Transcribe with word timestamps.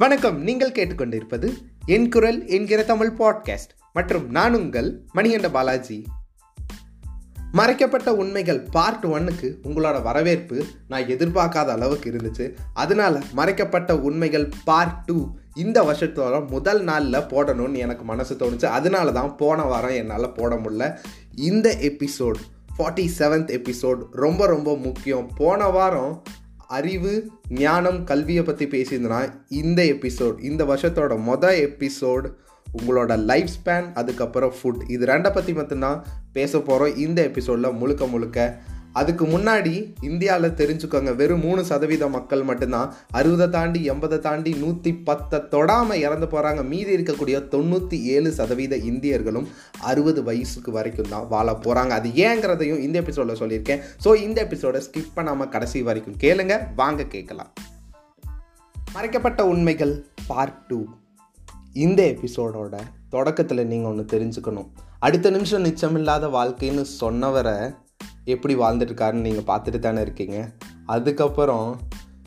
வணக்கம் 0.00 0.42
நீங்கள் 0.42 0.72
கேட்டுக்கொண்டிருப்பது 0.72 1.52
என் 1.86 2.08
குரல் 2.08 2.46
என்கிற 2.46 2.82
தமிழ் 2.82 3.12
பாட்காஸ்ட் 3.18 3.68
மற்றும் 3.92 4.30
நான் 4.30 4.54
உங்கள் 4.54 5.02
மணிகண்ட 5.14 5.50
பாலாஜி. 5.50 6.06
மறைக்கப்பட்ட 7.52 8.14
உண்மைகள் 8.14 8.60
பார்ட் 8.60 9.04
ஒன்னுக்கு 9.04 9.56
உங்களோட 9.62 10.02
வரவேற்பு 10.02 10.64
நான் 10.88 11.02
எதிர்பார்க்காத 11.02 11.66
அளவுக்கு 11.66 12.10
இருந்துச்சு. 12.10 12.56
அதனால 12.74 13.22
மறைக்கப்பட்ட 13.32 14.00
உண்மைகள் 14.00 14.52
பார்ட் 14.64 15.04
டூ 15.04 15.34
இந்த 15.54 15.82
வருஷத்தோட 15.82 16.48
முதல் 16.48 16.82
நாளில் 16.82 17.18
போடணும்னு 17.18 17.76
எனக்கு 17.76 18.04
மனசு 18.04 18.34
தோணுச்சு. 18.34 18.64
அதனால 18.64 19.12
தான் 19.12 19.36
போன 19.36 19.62
வாரம் 19.62 19.94
என்னால் 19.94 20.32
போட 20.32 20.54
முடியல. 20.54 20.98
இந்த 21.34 21.76
எபிசோட் 21.80 22.40
ஃபார்ட்டி 22.78 23.08
செவன்த் 23.18 23.50
எபிசோட் 23.50 24.04
ரொம்ப 24.10 24.46
ரொம்ப 24.46 24.76
முக்கியம். 24.76 25.30
போன 25.36 25.68
வாரம் 25.68 26.22
அறிவு 26.70 27.12
ஞானம் 27.48 28.04
கல்வியை 28.04 28.42
பற்றி 28.42 28.66
பேசியிருந்தனா 28.66 29.20
இந்த 29.48 29.82
எபிசோட் 29.84 30.36
இந்த 30.42 30.64
வருஷத்தோட 30.64 31.14
மொதல் 31.28 31.58
எபிசோட் 31.66 32.26
உங்களோட 32.72 33.12
லைஃப் 33.24 33.54
ஸ்பேன் 33.56 33.86
அதுக்கப்புறம் 33.92 34.52
ஃபுட் 34.58 34.82
இது 34.88 35.06
ரெண்டை 35.06 35.30
பற்றி 35.32 35.52
மட்டும்தான் 35.52 35.98
பேச 36.32 36.60
போகிறோம் 36.60 36.96
இந்த 36.96 37.20
எபிசோடில் 37.22 37.72
முழுக்க 37.72 38.06
முழுக்க 38.06 38.38
அதுக்கு 38.98 39.24
முன்னாடி 39.24 39.72
இந்தியாவில் 40.08 40.56
தெரிஞ்சுக்கோங்க 40.60 41.10
வெறும் 41.14 41.42
மூணு 41.46 41.62
சதவீத 41.64 42.04
மக்கள் 42.08 42.42
மட்டும்தான் 42.48 42.92
அறுபதை 43.18 43.46
தாண்டி 43.50 43.80
எண்பதை 43.90 44.18
தாண்டி 44.18 44.52
நூற்றி 44.54 44.92
பத்தை 45.08 45.38
தொடாமல் 45.54 46.02
இறந்து 46.06 46.26
போகிறாங்க 46.26 46.62
மீதி 46.62 46.90
இருக்கக்கூடிய 46.96 47.36
தொண்ணூற்றி 47.54 47.98
ஏழு 48.14 48.30
சதவீத 48.38 48.76
இந்தியர்களும் 48.90 49.48
அறுபது 49.90 50.22
வயசுக்கு 50.28 50.72
வரைக்கும் 50.72 51.12
தான் 51.14 51.28
வாழ 51.28 51.48
போகிறாங்க 51.66 51.88
அது 51.88 52.10
ஏங்கிறதையும் 52.28 52.80
இந்த 52.86 52.98
எபிசோடில் 53.02 53.40
சொல்லியிருக்கேன். 53.42 53.82
ஸோ 54.04 54.12
இந்த 54.26 54.40
எபிசோடை 54.46 54.80
ஸ்கிப் 54.86 55.14
பண்ணாமல் 55.14 55.48
கடைசி 55.48 55.82
வரைக்கும் 55.88 56.18
கேளுங்க. 56.24 56.56
வாங்க 56.74 57.06
கேட்கலாம். 57.14 57.52
மறைக்கப்பட்ட 58.94 59.40
உண்மைகள் 59.46 59.94
பார்ட் 60.30 60.58
டூ 60.70 60.80
இந்த 61.84 62.00
எபிசோடோட 62.14 62.76
தொடக்கத்தில் 63.10 63.68
நீங்கள் 63.72 63.90
ஒன்று 63.90 64.04
தெரிஞ்சுக்கணும். 64.14 64.68
அடுத்த 64.98 65.30
நிமிஷம் 65.30 65.64
நிச்சயமில்லாத 65.68 66.26
வாழ்க்கைன்னு 66.36 66.84
சொன்னவரை 67.02 67.56
எப்படி 68.24 68.54
வாழ்ந்துட்டுருக்காருன்னு 68.56 69.26
நீங்கள் 69.28 69.46
பார்த்துட்டு 69.46 69.78
தானே 69.78 70.00
இருக்கீங்க. 70.00 70.48
அதுக்கப்புறம் 70.86 71.80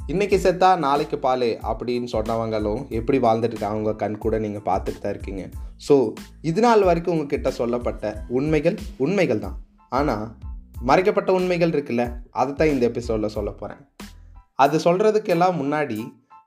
இன்றைக்கி 0.08 0.38
செத்தா 0.45 0.77
நாளைக்கு 0.77 1.17
பாலே 1.17 1.59
அப்படின்னு 1.72 2.08
சொன்னவங்களும் 2.11 2.89
எப்படி 2.89 3.19
வாழ்ந்துட்டுருக்காங்க 3.19 3.77
அவங்க 3.77 3.94
கண் 3.94 4.17
கூட 4.17 4.39
நீங்கள் 4.39 4.66
பார்த்துட்டு 4.66 5.00
தான் 5.00 5.13
இருக்கீங்க. 5.13 5.50
ஸோ 5.89 6.13
இது 6.41 6.61
நாள் 6.61 6.83
வரைக்கும் 6.83 7.13
உங்ககிட்ட 7.13 7.52
சொல்லப்பட்ட 7.52 8.23
உண்மைகள் 8.27 8.77
உண்மைகள் 8.97 9.39
தான். 9.39 9.58
ஆனால் 9.89 10.25
மறைக்கப்பட்ட 10.81 11.33
உண்மைகள் 11.33 11.69
இருக்குல்ல 11.69 12.19
அதை 12.31 12.53
தான் 12.53 12.67
இந்த 12.67 12.89
எபிசோடில் 12.89 13.35
சொல்ல 13.38 13.52
போகிறேன் 13.52 13.81
அது 14.55 14.78
சொல்கிறதுக்கெல்லாம் 14.78 15.55
முன்னாடி 15.61 16.00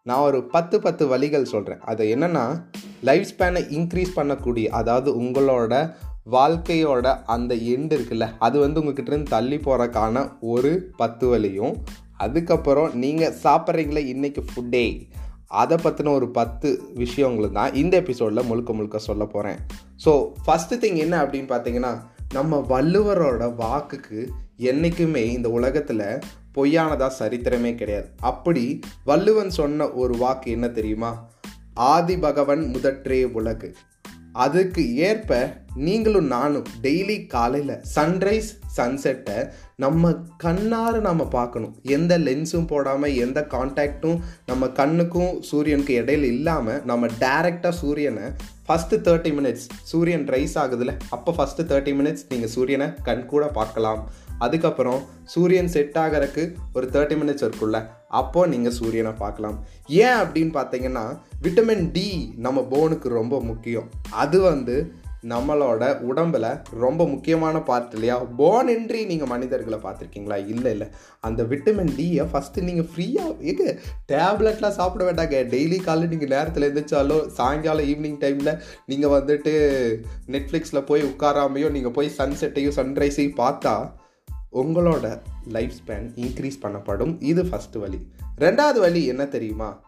நான் 0.02 0.18
ஒரு 0.18 0.44
பத்து 0.44 0.80
பத்து 0.80 1.06
வழிகள் 1.06 1.44
சொல்கிறேன் 1.44 1.80
அது 1.80 2.04
என்னென்னா 2.04 2.62
லைஃப் 3.02 3.26
ஸ்பேனை 3.32 3.62
இன்க்ரீஸ் 3.70 4.12
பண்ணக்கூடிய 4.16 4.66
அதாவது 4.66 5.22
உங்களோட 5.22 5.94
வாழ்க்கையோட 6.30 7.22
அந்த 7.24 7.54
எண்டு 7.54 7.94
இருக்குல்ல 7.96 8.26
அது 8.38 8.58
வந்து 8.58 8.80
உங்ககிட்டருந்து 8.82 9.22
தள்ளி 9.22 9.56
போகிறக்கான 9.56 10.38
ஒரு 10.40 10.90
பத்து 10.96 11.26
வழியும் 11.28 11.74
அதுக்கப்புறம் 12.18 12.94
நீங்கள் 12.94 13.34
சாப்பிட்றீங்களே 13.42 14.02
இன்றைக்கி 14.14 14.42
ஃபுட்டே 14.48 15.08
அதை 15.46 15.76
பற்றின 15.84 16.12
ஒரு 16.12 16.30
பத்து 16.30 16.68
விஷயங்களும் 16.94 17.52
தான் 17.52 17.74
இந்த 17.74 17.96
எபிசோடில் 17.96 18.44
முழுக்க 18.44 18.72
முழுக்க 18.72 18.98
சொல்ல 18.98 19.24
போகிறேன் 19.24 19.58
ஸோ 20.04 20.12
ஃபஸ்ட்டு 20.46 20.78
திங் 20.80 20.96
என்ன 20.96 21.24
அப்படின்னு 21.24 21.50
பார்த்தீங்கன்னா 21.52 21.92
நம்ம 22.32 22.58
வள்ளுவரோட 22.68 23.54
வாக்குக்கு 23.54 24.20
என்றைக்குமே 24.56 25.32
இந்த 25.32 25.48
உலகத்தில் 25.48 26.20
பொய்யானதாக 26.54 27.10
சரித்திரமே 27.18 27.74
கிடையாது. 27.74 28.08
அப்படி 28.20 28.80
வள்ளுவன் 29.04 29.50
சொன்ன 29.50 29.88
ஒரு 29.92 30.16
வாக்கு 30.16 30.50
என்ன 30.50 30.68
தெரியுமா? 30.68 31.28
ஆதி 31.74 32.16
பகவன் 32.18 32.62
முதற்றே 32.66 33.24
உலகு. 33.24 33.74
அதுக்கு 34.44 34.82
ஏற்ப 35.08 35.38
நீங்களும் 35.86 36.28
நானும் 36.34 36.68
டெய்லி 36.84 37.16
காலையில் 37.34 37.74
சன்ரைஸ் 37.94 38.50
சன்செட்டை 38.76 39.36
நம்ம 39.84 40.10
கண்ணார 40.44 40.92
நம்ம 41.06 41.22
பார்க்கணும். 41.34 41.72
எந்த 41.96 42.12
லென்ஸும் 42.26 42.68
போடாமல் 42.72 43.16
எந்த 43.24 43.40
கான்டாக்டும் 43.54 44.18
நம்ம 44.50 44.68
கண்ணுக்கும் 44.80 45.32
சூரியனுக்கு 45.50 45.94
இடையில 46.02 46.30
இல்லாமல் 46.34 46.82
நம்ம 46.90 47.10
டைரெக்டாக 47.24 47.74
சூரியனை 47.82 48.26
ஃபஸ்ட்டு 48.68 49.02
தேர்ட்டி 49.06 49.32
மினிட்ஸ் 49.38 49.66
சூரியன் 49.90 50.26
ரைஸ் 50.34 50.56
ஆகுதுல 50.62 50.94
அப்போ 51.16 51.32
ஃபஸ்ட்டு 51.36 51.68
தேர்ட்டி 51.72 51.94
மினிட்ஸ் 51.98 52.24
நீங்கள் 52.30 52.54
சூரியனை 52.54 52.88
கண் 53.08 53.26
கூட 53.32 53.44
பார்க்கலாம். 53.58 54.00
அதுக்கப்புறம் 54.38 55.00
சூரியன் 55.24 55.68
செட் 55.68 55.98
ஆகிறதுக்கு 55.98 56.56
ஒரு 56.72 56.86
தேர்ட்டி 56.92 57.16
மினிட்ஸ் 57.20 57.46
இருக்குல்ல 57.46 57.86
அப்போது 58.08 58.50
நீங்கள் 58.50 58.72
சூரியனை 58.72 59.12
பார்க்கலாம். 59.12 59.56
ஏன் 59.86 60.18
அப்படின்னு 60.22 60.52
பார்த்தீங்கன்னா 60.58 61.18
விட்டமின் 61.42 61.90
டி 61.90 62.34
நம்ம 62.36 62.60
போனுக்கு 62.70 63.08
ரொம்ப 63.08 63.40
முக்கியம். 63.40 63.90
அது 64.10 64.40
வந்து 64.40 64.94
நம்மளோட 65.28 66.00
உடம்பில் 66.00 66.60
ரொம்ப 66.70 67.06
முக்கியமான 67.06 67.62
பார்ட் 67.62 67.94
இல்லையா? 67.94 68.16
போன் 68.18 68.68
இன்றி 68.68 69.04
நீங்கள் 69.04 69.28
மனிதர்களை 69.28 69.78
பார்த்துருக்கீங்களா? 69.84 70.46
இல்லை 70.46 70.72
இல்லை. 70.72 70.88
அந்த 71.20 71.42
விட்டமின் 71.42 71.92
டியை 71.96 72.26
ஃபஸ்ட்டு 72.32 72.60
நீங்கள் 72.62 72.88
ஃப்ரீயாக 72.92 73.34
இது 73.40 73.80
டேப்லெட்லாம் 74.12 74.78
சாப்பிட 74.80 75.04
வேண்டாங்க. 75.04 75.36
டெய்லி 75.54 75.76
காலையில் 75.76 76.08
நீங்கள் 76.08 76.34
நேரத்தில் 76.36 76.66
எழுந்திரிச்சாலோ 76.68 77.26
சாயங்காலம் 77.26 77.84
ஈவினிங் 77.84 78.20
டைமில் 78.24 78.58
நீங்கள் 78.86 79.10
வந்துட்டு 79.10 79.54
நெட்ஃப்ளிக்ஸில் 80.26 80.84
போய் 80.84 81.02
உட்காராமையோ 81.02 81.70
நீங்கள் 81.70 81.92
போய் 81.92 82.16
சன்செட்டையும் 82.18 82.78
சன்ரைஸையும் 82.80 83.40
பார்த்தா 83.44 83.76
உங்களோட 84.56 85.20
லைஃப் 85.46 85.72
ஸ்பேன் 85.78 86.08
இன்க்ரீஸ் 86.14 86.58
பண்ணப்படும். 86.62 87.22
இது 87.22 87.42
ஃபஸ்ட்டு 87.42 87.78
வழி. 87.78 87.98
ரெண்டாவது 88.38 88.78
வழி 88.78 89.06
என்ன 89.06 89.26
தெரியுமா? 89.26 89.80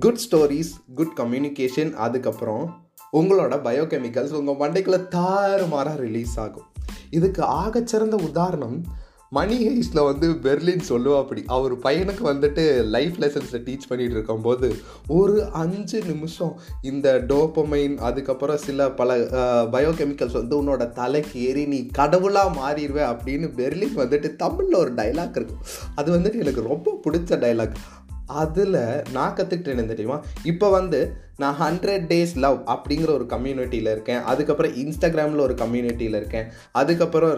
குட் 0.00 0.20
ஸ்டோரிஸ் 0.30 0.72
குட் 0.94 1.12
கம்யூனிகேஷன் 1.16 1.92
அதுக்கப்புறம் 1.92 2.86
உங்களோட 3.12 3.54
பயோகெமிக்கல்ஸ் 3.66 4.44
உங்கள் 4.44 4.70
மண்டைக்குள்ளே 4.70 5.14
தாறுமாறாக 5.14 5.96
ரிலீஸ் 5.96 6.40
ஆகும். 6.40 6.66
இதுக்கு 7.10 7.42
ஆகச்சிறந்த 7.42 8.12
உதாரணம் 8.12 8.84
மணி 9.32 9.56
ஹெய்ஸில் 9.66 10.04
வந்து 10.04 10.28
பெர்லின் 10.42 10.84
சொல்லுவா 10.88 11.16
அப்படி 11.16 11.42
அவர் 11.46 11.72
பையனுக்கு 11.78 12.22
வந்துட்டு 12.24 12.84
லைஃப் 12.84 13.16
லெசன்ஸை 13.18 13.58
டீச் 13.64 13.88
பண்ணிகிட்டு 13.88 14.16
இருக்கும்போது 14.16 14.68
ஒரு 15.08 15.50
அஞ்சு 15.52 16.02
நிமிஷம் 16.04 16.60
இந்த 16.82 17.24
டோப்பமைன் 17.28 17.96
அதுக்கப்புறம் 17.98 18.56
சில 18.56 18.90
பல 18.90 19.16
பயோகெமிக்கல்ஸ் 19.72 20.32
வந்து 20.32 20.56
உன்னோட 20.62 20.92
தலைக்கு 20.92 21.44
ஏறி 21.48 21.66
நீ 21.66 21.86
கடவுளாக 21.86 22.54
மாறிடுவேன் 22.60 23.10
அப்படின்னு 23.12 23.50
பெர்லின் 23.56 23.96
வந்துட்டு 23.96 24.36
தமிழில் 24.36 24.74
ஒரு 24.74 24.94
டைலாக் 24.94 25.36
இருக்கும். 25.36 25.62
அது 25.94 26.18
வந்துட்டு 26.18 26.38
எனக்கு 26.38 26.60
ரொம்ப 26.60 26.98
பிடிச்ச 27.06 27.40
டைலாக் 27.44 27.76
அதில் 28.42 28.78
நான் 29.16 29.34
கற்றுக்கிட்டேன்னு 29.38 29.92
தெரியுமா? 29.92 30.18
இப்போ 30.52 30.68
வந்து 30.76 31.00
நான் 31.42 31.56
ஹண்ட்ரட் 31.62 32.06
டேஸ் 32.12 32.32
லவ் 32.44 32.58
அப்படிங்கிற 32.74 33.10
ஒரு 33.16 33.26
கம்யூனிட்டியில் 33.32 33.90
இருக்கேன். 33.94 34.22
அதுக்கப்புறம் 34.30 34.72
இன்ஸ்டாகிராமில் 34.82 35.44
ஒரு 35.46 35.54
கம்யூனிட்டியில் 35.62 36.18
இருக்கேன். 36.20 36.46
அதுக்கப்புறம் 36.80 37.34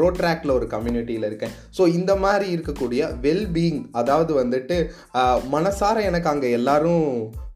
ரோட்ராக்டில் 0.00 0.56
ஒரு 0.58 0.68
கம்யூனிட்டியில் 0.74 1.28
இருக்கேன். 1.30 1.54
ஸோ 1.78 1.82
இந்த 1.98 2.14
மாதிரி 2.24 2.48
இருக்கக்கூடிய 2.56 3.10
வெல்பீயிங் 3.26 3.80
அதாவது 4.02 4.34
வந்துட்டு 4.42 4.78
மனசார 5.56 5.96
எனக்கு 6.10 6.30
அங்கே 6.34 6.50
எல்லாரும் 6.60 7.08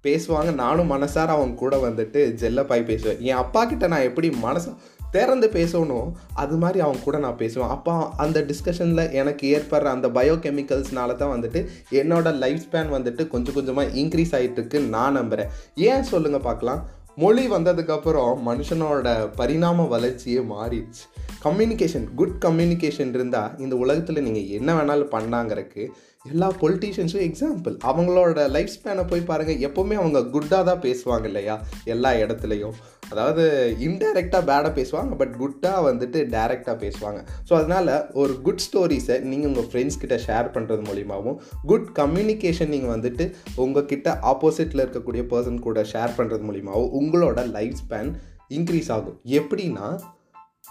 பேசுவாங்க. 0.07 0.51
நானும் 0.65 0.93
மனசார 0.95 1.29
அவங்க 1.37 1.57
கூட 1.63 1.77
வந்துட்டு 1.89 2.21
ஜெல்லப்பாய் 2.43 2.89
பேசுவேன். 2.91 3.21
என் 3.29 3.43
அப்பா 3.45 3.63
கிட்ட 3.65 3.87
நான் 3.95 4.09
எப்படி 4.11 4.29
மனசு 4.47 4.71
திறந்து 5.13 5.49
பேசணும். 5.59 6.09
அது 6.35 6.57
மாதிரி 6.57 6.81
அவங்க 6.81 7.01
கூட 7.01 7.19
நான் 7.19 7.37
பேசுவேன். 7.37 7.69
அப்போ 7.69 7.95
அந்த 8.17 8.41
டிஸ்கஷனில் 8.51 9.13
எனக்கு 9.13 9.45
ஏற்படுற 9.57 9.83
அந்த 9.83 10.09
பயோகெமிக்கல்ஸ்னால 10.09 11.17
தான் 11.17 11.35
வந்துட்டு 11.35 11.63
என்னோட 12.01 12.39
லைஃப் 12.39 12.63
ஸ்பேன் 12.67 12.95
வந்துட்டு 12.97 13.29
கொஞ்சம் 13.29 13.55
கொஞ்சமாக 13.55 13.95
இன்க்ரீஸ் 14.03 14.35
ஆகிட்டு 14.39 14.81
நான் 14.97 15.13
நம்புகிறேன் 15.13 15.51
ஏன் 15.75 16.09
சொல்லுங்கள் 16.13 16.47
பார்க்கலாம். 16.49 16.83
மொழி 17.17 17.45
வந்ததுக்கப்புறம் 17.49 18.35
மனுஷனோட 18.49 19.31
பரிணாம 19.37 19.87
வளர்ச்சியே 19.95 20.41
மாறிடுச்சு. 20.51 21.03
கம்யூனிகேஷன் 21.45 22.15
குட் 22.15 22.37
கம்யூனிகேஷன் 22.45 23.11
இருந்தால் 23.15 23.59
இந்த 23.59 23.77
உலகத்தில் 23.77 24.23
நீங்கள் 24.23 24.47
என்ன 24.59 24.75
வேணாலும் 24.75 25.13
பண்ணாங்கிறதுக்கு 25.15 25.85
எல்லா 26.25 26.49
பொலிட்டீஷியன்ஸும் 26.61 27.25
எக்ஸாம்பிள் 27.29 27.75
அவங்களோட 27.91 28.49
லைஃப் 28.51 28.73
ஸ்பேனை 28.77 29.05
போய் 29.07 29.29
பாருங்கள் 29.31 29.61
எப்போவுமே 29.69 29.95
அவங்க 29.95 30.21
குட்டாக 30.25 30.63
தான் 30.65 30.83
பேசுவாங்க 30.87 31.25
இல்லையா? 31.25 31.57
எல்லா 31.85 32.11
இடத்துலையும். 32.13 32.77
அதாவது 33.11 33.45
இன்டைரக்டாக 33.87 34.43
பேடாக 34.51 34.73
பேசுவாங்க 34.79 35.13
பட் 35.21 35.35
குட்டாக 35.43 35.85
வந்துட்டு 35.89 36.19
டைரெக்டாக 36.35 36.77
பேசுவாங்க. 36.85 37.21
ஸோ 37.49 37.53
அதனால் 37.61 37.93
ஒரு 38.23 38.35
குட் 38.43 38.65
ஸ்டோரிஸை 38.67 39.17
நீங்கள் 39.31 39.51
உங்கள் 39.51 39.69
ஃப்ரெண்ட்ஸ் 39.71 40.01
கிட்ட 40.03 40.19
ஷேர் 40.27 40.53
பண்ணுறது 40.55 40.85
மூலியமாகவும் 40.91 41.39
குட் 41.63 41.89
கம்யூனிகேஷன் 42.01 42.73
நீங்கள் 42.75 42.95
வந்துட்டு 42.97 43.27
உங்கள் 43.55 43.89
கிட்ட 43.93 44.19
ஆப்போசிட்டில் 44.33 44.85
இருக்கக்கூடிய 44.85 45.25
பர்சன் 45.33 45.65
கூட 45.69 45.87
ஷேர் 45.95 46.17
பண்ணுறது 46.19 46.47
மூலியமாகவும் 46.51 46.95
உங்களோட 47.01 47.51
லைஃப் 47.57 47.81
ஸ்பேன் 47.83 48.13
இன்க்ரீஸ் 48.59 48.93
ஆகும். 48.99 49.19
எப்படின்னா 49.39 49.89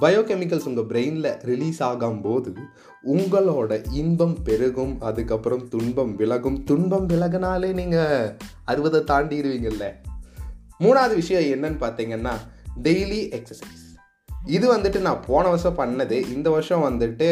பயோகெமிக்கல்ஸ் 0.02 0.68
உங்கள் 0.70 0.88
பிரெயினில் 0.90 1.30
ரிலீஸ் 1.50 1.80
ஆகும்போது 1.84 2.52
உங்களோட 3.14 3.72
இன்பம் 4.02 4.36
பெருகும் 4.44 4.94
அதுக்கப்புறம் 5.02 5.64
துன்பம் 5.70 6.16
விலகும். 6.16 6.58
துன்பம் 6.64 7.08
விலகினாலே 7.08 7.70
நீங்கள் 7.74 8.36
அறுபதை 8.66 9.02
தாண்டிடுவீங்கல்ல. 9.12 9.88
மூணாவது 10.80 11.14
விஷயம் 11.14 11.46
என்னன்னு 11.52 11.84
பார்த்தீங்கன்னா 11.84 12.34
டெய்லி 12.84 13.22
எக்ஸசைஸ் 13.38 13.86
இது 14.46 14.78
வந்துட்டு 14.78 15.00
நான் 15.00 15.24
போன 15.28 15.48
வருஷம் 15.48 15.78
பண்ணது 15.78 16.18
இந்த 16.34 16.50
வருஷம் 16.50 16.84
வந்துட்டு 16.84 17.30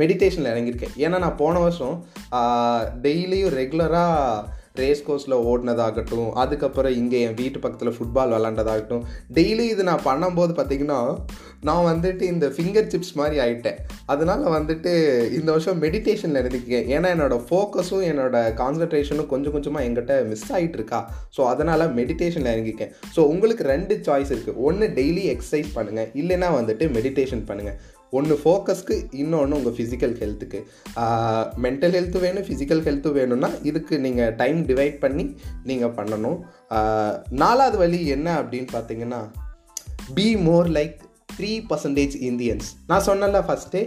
மெடிடேஷனில் 0.00 0.50
இறங்கியிருக்கேன். 0.52 0.94
ஏன்னா 0.96 1.18
நான் 1.18 1.36
போன 1.36 1.58
வருஷம் 1.58 2.06
டெய்லியும் 3.02 3.54
ரெகுலராக 3.60 4.44
ரேஸ் 4.78 5.04
கோர்ஸில் 5.06 5.36
ஓடினதாகட்டும் 5.50 6.30
அதுக்கப்புறம் 6.38 6.94
இங்கே 6.94 7.20
என் 7.20 7.36
வீட்டு 7.36 7.58
பக்கத்தில் 7.58 7.94
ஃபுட்பால் 7.96 8.32
விளாண்டதாகட்டும் 8.34 9.02
டெய்லி 9.34 9.66
இது 9.68 9.84
நான் 9.88 10.04
பண்ணும்போது 10.04 10.54
பார்த்திங்கன்னா 10.54 10.98
நான் 11.62 11.84
வந்துட்டு 11.84 12.24
இந்த 12.32 12.46
ஃபிங்கர் 12.54 12.90
சிப்ஸ் 12.90 13.14
மாதிரி 13.14 13.36
ஆகிட்டேன் 13.40 13.78
அதனால் 14.06 14.44
வந்துட்டு 14.48 14.92
இந்த 15.38 15.48
வருஷம் 15.50 15.82
மெடிடேஷனில் 15.82 16.40
இருந்துக்கேன் 16.42 16.88
ஏன்னா 16.94 17.08
என்னோடய 17.14 17.44
ஃபோக்கஸும் 17.48 18.06
என்னோடய 18.10 18.54
கான்சன்ட்ரேஷனும் 18.60 19.26
கொஞ்சம் 19.26 19.52
கொஞ்சமாக 19.52 19.86
எங்கிட்ட 19.88 20.16
மிஸ் 20.24 20.48
ஆகிட்டு 20.52 20.78
இருக்கா 20.80 21.00
ஸோ 21.36 21.42
அதனால் 21.48 21.86
மெடிடேஷனில் 21.98 22.52
இறங்கிக்கேன். 22.54 22.92
ஸோ 23.16 23.20
உங்களுக்கு 23.28 23.64
ரெண்டு 23.72 23.94
சாய்ஸ் 24.06 24.32
இருக்குது 24.34 24.58
ஒன்று 24.62 24.88
டெய்லி 24.98 25.24
எக்ஸசைஸ் 25.34 25.70
பண்ணுங்கள் 25.74 26.10
இல்லைன்னா 26.14 26.50
வந்துட்டு 26.58 26.86
மெடிடேஷன் 26.96 27.46
பண்ணுங்கள் 27.48 27.78
ஒன்று 28.10 28.34
ஃபோக்கஸ்க்கு 28.42 28.96
இன்னொன்று 29.22 29.56
உங்கள் 29.58 29.76
ஃபிசிக்கல் 29.76 30.14
ஹெல்த்துக்கு 30.20 30.60
மென்டல் 31.64 31.96
ஹெல்த்து 31.98 32.20
வேணும் 32.20 32.46
ஃபிசிக்கல் 32.48 32.84
ஹெல்த்து 32.86 33.12
வேணும்னா 33.12 33.50
இதுக்கு 33.62 33.94
நீங்கள் 34.06 34.34
டைம் 34.34 34.60
டிவைட் 34.66 34.96
பண்ணி 35.04 35.24
நீங்கள் 35.64 35.96
பண்ணணும். 35.98 36.38
நாலாவது 37.42 37.78
வழி 37.78 38.00
என்ன 38.16 38.28
அப்படின்னு 38.42 38.70
பார்த்தீங்கன்னா 38.76 39.20
be 40.14 40.28
more 40.46 40.68
like 40.78 40.96
three 41.38 41.50
percentage 41.70 42.14
Indians 42.28 42.68
நான் 42.90 43.06
சொன்னல 43.06 43.40
ஃபஸ்ட்டே 43.48 43.82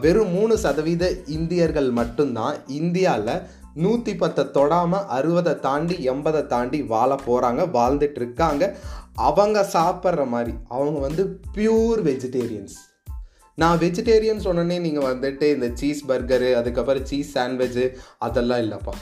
வெறும் 0.00 0.32
மூணு 0.36 0.54
சதவீத 0.64 1.04
இந்தியர்கள் 1.36 1.90
மட்டும்தான் 2.00 2.56
இந்தியாவில் 2.80 3.36
நூற்றி 3.84 4.12
பத்தை 4.16 4.42
தொடாமல் 4.56 5.06
அறுபதை 5.16 5.54
தாண்டி 5.60 5.96
எண்பதை 6.10 6.42
தாண்டி 6.46 6.80
வாழ 6.92 7.14
போகிறாங்க 7.26 7.62
வாழ்ந்துட்டு 7.78 8.20
இருக்காங்க. 8.22 8.64
அவங்க 9.28 9.58
சாப்பிட்ற 9.72 10.22
மாதிரி 10.34 10.52
அவங்க 10.76 10.98
வந்து 10.98 11.22
பியூர் 11.56 12.00
வெஜிடேரியன்ஸ் 12.10 12.76
நான் 13.54 13.78
வெஜிடேரியன் 13.78 14.44
சொன்னோன்னே 14.44 14.80
நீங்கள் 14.80 15.14
வந்துட்டு 15.14 15.54
இந்த 15.54 15.70
சீஸ் 15.74 16.08
பர்கரு 16.08 16.54
அதுக்கப்புறம் 16.54 17.04
சீஸ் 17.04 17.38
சாண்ட்விட்சு 17.38 17.96
அதெல்லாம் 18.18 18.58
இல்லைப்பா. 18.58 18.92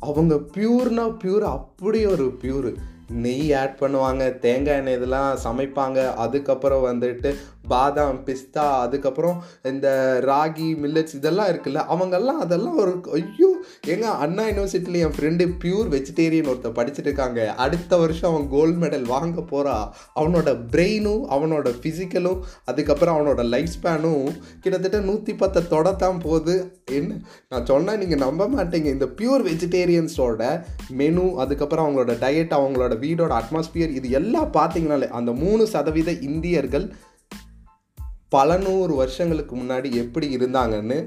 அவங்க 0.00 0.34
பியூர்னா 0.34 1.16
பியூர் 1.24 1.42
அப்படி 1.42 2.06
ஒரு 2.06 2.36
பியூர் 2.42 2.74
நெய் 3.08 3.52
ஆட் 3.52 3.76
பண்ணுவாங்க 3.80 4.38
தேங்காய் 4.38 4.76
எண்ணெய் 4.76 4.94
இதெல்லாம் 4.94 5.38
சமைப்பாங்க 5.44 6.14
அதுக்கப்புறம் 6.14 6.84
வந்துட்டு 6.84 7.36
பாதாம் 7.72 8.20
பிஸ்தா 8.26 8.66
அதுக்கப்புறம் 8.84 9.38
இந்த 9.70 9.88
ராகி 10.26 10.68
மில்லட்ஸ் 10.82 11.18
இதெல்லாம் 11.18 11.50
இருக்குல்ல 11.52 11.82
அவங்கெல்லாம் 11.94 12.40
அதெல்லாம் 12.44 12.78
ஒரு 12.82 12.92
ஐயோ 13.20 13.50
எங்க 13.86 14.06
அண்ணா 14.24 14.44
யூனிவர்சிட்டியில் 14.50 15.02
என் 15.02 15.16
ஃப்ரெண்டு 15.16 15.46
பியூர் 15.62 15.90
வெஜிடேரியன் 15.94 16.50
ஒருத்தர் 16.52 16.78
படிச்சுட்டு 16.78 17.08
இருக்காங்க 17.10 17.40
அடுத்த 17.64 17.96
வருஷம் 17.96 18.30
அவன் 18.32 18.48
கோல்டு 18.48 18.78
மெடல் 18.82 19.06
வாங்க 19.06 19.44
போகிறா 19.52 19.76
அவனோட 20.20 20.48
பிரெயினும் 20.72 21.24
அவனோட 21.36 21.68
ஃபிசிக்கலும் 21.80 22.40
அதுக்கப்புறம் 22.64 23.16
அவனோட 23.16 23.42
லைஃப் 23.48 23.74
ஸ்பேனும் 23.76 24.24
கிட்டத்தட்ட 24.62 24.98
நூற்றி 25.00 25.32
பத்தை 25.34 25.62
தொடத்தான் 25.70 26.18
போகுது. 26.18 26.54
என்ன? 26.92 27.10
நான் 27.48 27.66
சொன்னால் 27.66 27.98
நீங்கள் 27.98 28.22
நம்ப 28.24 28.48
மாட்டீங்க. 28.48 28.88
இந்த 28.96 29.06
பியூர் 29.18 29.44
வெஜிடேரியன்ஸோட 29.48 30.42
மெனு 31.00 31.26
அதுக்கப்புறம் 31.42 31.86
அவங்களோட 31.86 32.14
டயட் 32.24 32.56
அவங்களோட 32.58 32.94
வீடோட 33.04 33.32
அட்மாஸ்பியர் 33.40 33.96
இது 33.98 34.10
எல்லாம் 34.20 34.50
பார்த்தீங்கனாலே 34.58 35.08
அந்த 35.18 35.32
மூணு 35.42 35.62
சதவீத 35.66 36.10
இந்தியர்கள் 36.30 36.86
பல 38.34 38.56
நூறு 38.56 38.92
வருஷங்களுக்கு 38.94 39.54
முன்னாடி 39.56 39.88
எப்படி 40.02 40.26
இருந்தாங்கன்னு 40.36 40.98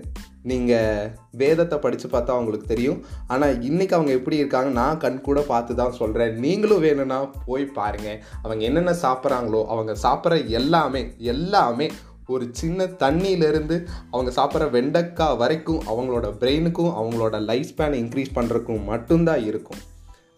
நீங்கள் 0.49 1.11
வேதத்தை 1.31 1.77
படித்து 1.79 2.07
பார்த்தா 2.07 2.33
அவங்களுக்கு 2.35 2.67
தெரியும். 2.67 2.97
ஆனால் 3.27 3.59
இன்றைக்கி 3.67 3.93
அவங்க 3.97 4.11
எப்படி 4.11 4.37
இருக்காங்க 4.37 4.69
நான் 4.79 5.01
கண் 5.03 5.19
கூட 5.21 5.41
பார்த்து 5.41 5.75
தான் 5.75 5.97
சொல்கிறேன் 5.99 6.33
நீங்களும் 6.45 6.83
வேணும்னா 6.85 7.19
போய் 7.45 7.65
பாருங்கள் 7.77 8.19
அவங்க 8.41 8.63
என்னென்ன 8.65 8.95
சாப்பிட்றாங்களோ 9.05 9.61
அவங்க 9.75 9.95
சாப்பிட்ற 10.03 10.49
எல்லாமே 10.59 11.03
எல்லாமே 11.17 11.87
ஒரு 12.27 12.45
சின்ன 12.51 12.85
தண்ணியிலேருந்து 13.03 13.77
அவங்க 14.11 14.31
சாப்பிட்ற 14.35 14.69
வெண்டைக்காய் 14.69 15.37
வரைக்கும் 15.37 15.81
அவங்களோட 15.93 16.27
பிரெயினுக்கும் 16.41 16.93
அவங்களோட 16.99 17.41
லைஃப் 17.51 17.71
ஸ்பேனை 17.77 17.97
இன்க்ரீஸ் 18.03 18.35
பண்ணுறதுக்கும் 18.35 18.83
மட்டும்தான் 18.83 19.43
இருக்கும். 19.45 19.81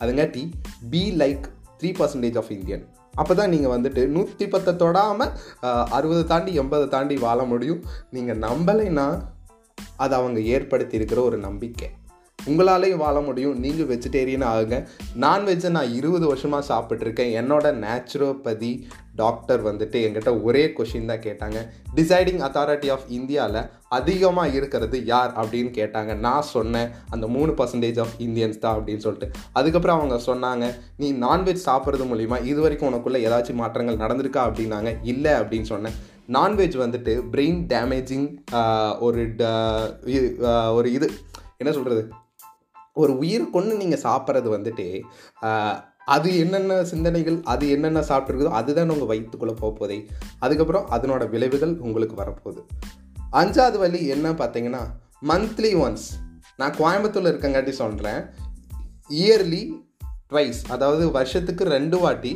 அதுங்காட்டி 0.04 0.46
be 0.90 1.04
like 1.18 1.46
three 1.80 1.92
percentage 2.00 2.40
of 2.42 2.54
Indian 2.58 2.86
அப்போ 3.22 3.34
தான் 3.40 3.52
நீங்கள் 3.54 3.74
வந்துட்டு 3.74 4.02
நூற்றி 4.16 4.46
பத்தை 4.54 4.72
தொடாமல் 4.74 5.34
அறுபது 5.98 6.24
தாண்டி 6.32 6.52
எண்பதை 6.60 6.88
தாண்டி 6.96 7.16
வாழ 7.28 7.40
முடியும். 7.52 7.84
நீங்கள் 8.16 8.42
நம்பலைன்னா 8.48 9.06
அது 10.04 10.14
அவங்க 10.20 10.40
ஏற்படுத்தி 10.56 10.96
இருக்கிற 11.00 11.20
ஒரு 11.22 11.38
நம்பிக்கை. 11.46 11.90
உங்களாலேயும் 12.40 13.04
வாழ 13.04 13.18
முடியும். 13.28 13.56
நீங்கள் 13.66 13.88
வெஜிடேரியன் 13.92 14.46
ஆகுங்க. 14.50 14.78
நான்வெஜ்ஜை 15.24 15.70
நான் 15.78 15.94
இருபது 16.00 16.26
வருஷமாக 16.32 16.68
சாப்பிட்ருக்கேன் 16.72 17.32
என்னோட 17.42 17.72
நேச்சுரோபதி 17.84 18.72
டாக்டர் 19.22 19.62
வந்துட்டு 19.68 19.98
எங்கிட்ட 20.06 20.32
ஒரே 20.48 20.64
கொஷின் 20.78 21.10
தான் 21.12 21.24
கேட்டாங்க. 21.26 21.60
டிசைடிங் 21.98 22.42
அத்தாரிட்டி 22.48 22.90
ஆஃப் 22.96 23.06
இந்தியாவில் 23.18 23.60
அதிகமாக 23.98 24.56
இருக்கிறது 24.58 24.98
யார் 25.12 25.32
அப்படின்னு 25.42 25.72
கேட்டாங்க. 25.80 26.12
நான் 26.26 26.50
சொன்னேன் 26.56 26.90
அந்த 27.16 27.28
மூணு 27.36 27.52
பர்சன்டேஜ் 27.60 28.00
ஆஃப் 28.06 28.16
இந்தியன்ஸ் 28.28 28.64
தான் 28.66 28.78
அப்படின்னு 28.78 29.06
சொல்லிட்டு. 29.06 29.30
அதுக்கப்புறம் 29.60 30.00
அவங்க 30.00 30.18
சொன்னாங்க 30.32 30.68
நீ 31.04 31.10
நான்வெஜ் 31.26 31.68
சாப்பிட்றது 31.70 32.08
மூலிமா 32.12 32.40
இது 32.52 32.60
வரைக்கும் 32.66 32.90
உனக்குள்ளே 32.92 33.22
ஏதாச்சும் 33.30 33.62
மாற்றங்கள் 33.64 34.04
நடந்திருக்கா? 34.04 34.44
அப்படின்னாங்க. 34.50 34.92
இல்லை 35.14 35.34
அப்படின்னு 35.42 35.70
சொன்னேன். 35.74 35.98
நான்வெஜ் 36.38 36.76
வந்துட்டு 36.84 37.16
பிரெயின் 37.34 37.60
டேமேஜிங் 37.74 38.28
ஒரு 39.08 39.24
ஒரு 40.78 40.88
இது 40.98 41.10
என்ன 41.62 41.72
சொல்கிறது 41.80 42.04
ஒரு 43.02 43.14
உயிர் 43.22 43.54
கொண்டு 43.56 43.74
நீங்கள் 43.82 44.02
சாப்பிட்றது 44.06 44.50
வந்துட்டு 44.56 44.86
அது 46.14 46.30
என்னென்ன 46.40 46.80
சிந்தனைகள் 46.92 47.38
அது 47.54 47.66
என்னென்ன 47.76 48.02
சாப்பிட்ருக்குதோ 48.10 48.52
அதுதான் 48.60 48.94
உங்கள் 48.96 49.10
வயிற்றுக்குள்ளே 49.12 49.56
போகப்போதே. 49.62 49.98
அதுக்கப்புறம் 50.40 50.86
அதனோட 50.96 51.24
விளைவுகள் 51.30 51.74
உங்களுக்கு 51.88 52.16
வரப்போகுது. 52.22 52.62
அஞ்சாவது 53.42 53.78
வழி 53.84 54.02
என்ன 54.16 54.28
பார்த்தீங்கன்னா 54.42 54.84
மந்த்லி 55.30 55.72
ஒன்ஸ் 55.86 56.08
நான் 56.60 56.76
கோயம்புத்தூரில் 56.82 57.32
இருக்கங்காட்டி 57.32 57.74
சொல்கிறேன் 57.80 58.22
இயர்லி 59.22 59.64
ட்வைஸ் 60.32 60.60
அதாவது 60.76 61.06
வருஷத்துக்கு 61.18 61.64
ரெண்டு 61.78 61.98
வாட்டி 62.04 62.34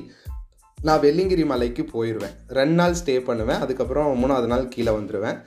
நான் 0.78 1.02
வெள்ளிங்கிரி 1.06 1.46
மலைக்கு 1.52 1.84
போயிடுவேன் 1.94 2.36
ரெண்டு 2.58 2.76
நாள் 2.80 2.98
ஸ்டே 3.00 3.16
பண்ணுவேன். 3.30 3.62
அதுக்கப்புறம் 3.64 4.10
மூணாவது 4.22 4.48
நாள் 4.52 4.68
கீழே 4.74 4.92
வந்துடுவேன் 4.98 5.38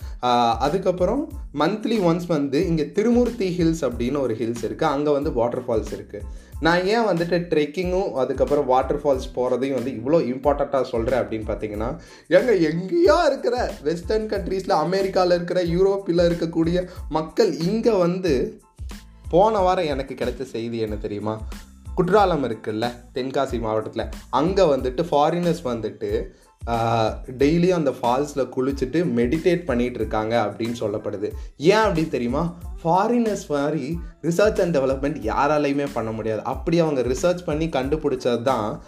அதுக்கப்புறம் 0.67 1.23
மந்த்லி 1.61 1.99
ஒன்ஸ் 2.09 2.27
வந்து 2.37 2.59
இங்கே 2.71 2.87
திருமூர்த்தி 2.97 3.49
ஹில்ஸ் 3.59 3.85
அப்படின்னு 3.89 4.21
ஒரு 4.25 4.35
ஹில்ஸ் 4.41 4.65
இருக்குது 4.69 4.93
அங்கே 4.97 5.13
வந்து 5.19 5.33
வாட்டர் 5.39 5.65
ஃபால்ஸ் 5.69 5.95
இருக்குது 5.99 6.27
நான் 6.63 6.85
ஏன் 6.87 7.07
வந்துட்டு 7.07 7.37
ட்ரெக்கிங்கும் 7.53 8.13
அதுக்கப்புறம் 8.13 8.67
வாட்டர் 8.67 9.01
ஃபால்ஸ் 9.03 9.31
போகிறதையும் 9.35 9.75
வந்து 9.75 9.91
இவ்வளோ 9.91 10.19
இம்பார்ட்டண்ட்டாக 10.33 10.83
சொல்கிறேன் 10.83 11.21
அப்படின்னு 11.21 11.49
பார்த்தீங்கன்னா 11.51 11.89
எங்கே 12.29 12.55
எங்கேயோ 12.71 13.17
இருக்கிற 13.27 13.75
வெஸ்டர்ன் 13.83 14.29
கண்ட்ரீஸில் 14.29 14.71
அமெரிக்காவில் 14.71 15.35
இருக்கிற 15.35 15.63
யூரோப்பில் 15.63 16.27
இருக்கக்கூடிய 16.29 16.89
மக்கள் 17.09 17.57
இங்கே 17.59 17.91
வந்து 17.91 18.61
போன 19.31 19.59
வாரம் 19.59 19.87
எனக்கு 19.87 20.15
கிடைச்ச 20.15 20.43
செய்தி 20.43 20.79
என்ன 20.79 20.97
தெரியுமா? 20.97 21.35
குற்றாலம் 21.95 22.45
இருக்குல்ல 22.45 22.87
தென்காசி 23.15 23.59
மாவட்டத்தில். 23.61 24.09
அங்கே 24.31 24.63
வந்துட்டு 24.63 25.03
ஃபாரினர்ஸ் 25.11 25.63
வந்துட்டு 25.65 26.11
டெய்லியும் 26.67 27.81
அந்த 27.81 27.91
ஃபால்ஸில் 27.91 28.49
குளிச்சுட்டு 28.57 29.05
மெடிடேட் 29.19 29.65
பண்ணிகிட்டு 29.67 29.95
இருக்காங்க 29.95 30.35
அப்படின்னு 30.47 30.75
சொல்லப்படுது. 30.81 31.33
ஏன் 31.57 31.77
அப்படி 31.77 32.09
தெரியுமா? 32.09 32.55
ஃபாரினர்ஸ் 32.85 33.47
மாதிரி 33.49 33.99
ரிசர்ச் 34.23 34.61
அண்ட் 34.61 34.77
டெவலப்மெண்ட் 34.77 35.33
யாராலையுமே 35.33 35.87
பண்ண 35.93 36.13
முடியாது. 36.13 36.43
அப்படி 36.43 36.79
அவங்க 36.79 37.01
ரிசர்ச் 37.01 37.45
பண்ணி 37.45 37.67
கண்டுபிடிச்சது 37.67 38.43
தான் 38.43 38.83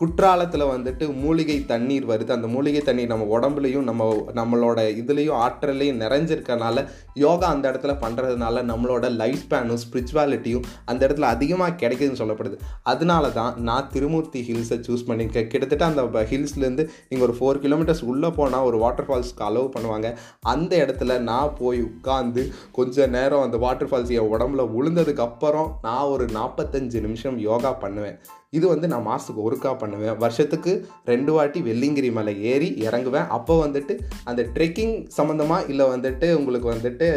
குற்றாலத்தில் 0.00 0.64
வந்துட்டு 0.72 1.04
மூலிகை 1.22 1.56
தண்ணீர் 1.72 2.06
வருது. 2.08 2.30
அந்த 2.36 2.48
மூலிகை 2.54 2.80
தண்ணீர் 2.86 3.10
நம்ம 3.12 3.26
உடம்புலையும் 3.36 3.86
நம்ம 3.88 4.08
நம்மளோட 4.38 4.78
இதுலேயும் 5.00 5.38
ஆற்றலையும் 5.44 6.00
நிறைஞ்சிருக்கனால 6.00 6.84
யோகா 7.24 7.46
அந்த 7.54 7.64
இடத்துல 7.70 7.94
பண்ணுறதுனால 8.04 8.64
நம்மளோட 8.70 9.10
லைஃப் 9.20 9.42
ஸ்பேனும் 9.44 9.80
ஸ்பிரிச்சுவாலிட்டியும் 9.84 10.66
அந்த 10.84 11.00
இடத்துல 11.06 11.28
அதிகமாக 11.34 11.76
கிடைக்குதுன்னு 11.82 12.20
சொல்லப்படுது. 12.22 12.58
அதனால 12.92 13.30
தான் 13.38 13.54
நான் 13.68 13.90
திருமூர்த்தி 13.94 14.42
ஹில்ஸை 14.48 14.78
சூஸ் 14.88 15.06
பண்ணியிருக்கேன். 15.08 15.48
கிட்டத்தட்ட 15.54 15.84
அந்த 15.90 16.26
ஹில்ஸ்லேருந்து 16.32 16.86
நீங்கள் 17.08 17.26
ஒரு 17.28 17.36
ஃபோர் 17.40 17.62
கிலோமீட்டர்ஸ் 17.66 18.04
உள்ளே 18.12 18.30
போனால் 18.40 18.68
ஒரு 18.70 18.78
வாட்டர் 18.84 19.08
ஃபால்ஸ்க்கு 19.10 19.48
அலோவ் 19.50 19.74
பண்ணுவாங்க. 19.76 20.10
அந்த 20.54 20.72
இடத்துல 20.84 21.18
நான் 21.30 21.56
போய் 21.62 21.82
உட்காந்து 21.90 22.44
கொஞ்ச 22.72 23.06
நேரம் 23.16 23.46
அந்த 23.48 23.56
வாட்டர் 23.66 23.90
ஃபால்ஸ் 23.90 24.14
என் 24.18 24.32
உடம்புல 24.36 24.64
விழுந்ததுக்கப்புறம் 24.76 25.70
நான் 25.88 26.10
ஒரு 26.14 26.26
நாற்பத்தஞ்சு 26.38 27.00
நிமிஷம் 27.08 27.38
யோகா 27.50 27.72
பண்ணுவேன். 27.84 28.18
இது 28.58 28.64
வந்து 28.72 28.86
நான் 28.92 29.06
மாதத்துக்கு 29.08 29.44
ஒருக்கா 29.46 29.70
பண்ணுவேன். 29.82 30.16
வருஷத்துக்கு 30.24 30.72
ரெண்டு 31.12 31.30
வாட்டி 31.36 31.60
வெள்ளிங்கிரி 31.68 32.10
மலை 32.18 32.34
ஏறி 32.52 32.68
இறங்குவேன். 32.86 33.28
அப்போ 33.36 33.54
வந்துட்டு 33.66 33.94
அந்த 34.30 34.42
ட்ரெக்கிங் 34.56 34.94
சம்மந்தமாக 35.18 35.68
இல்லை 35.72 35.86
வந்துட்டு 35.94 36.28
உங்களுக்கு 36.40 36.68
வந்துட்டு 36.74 37.08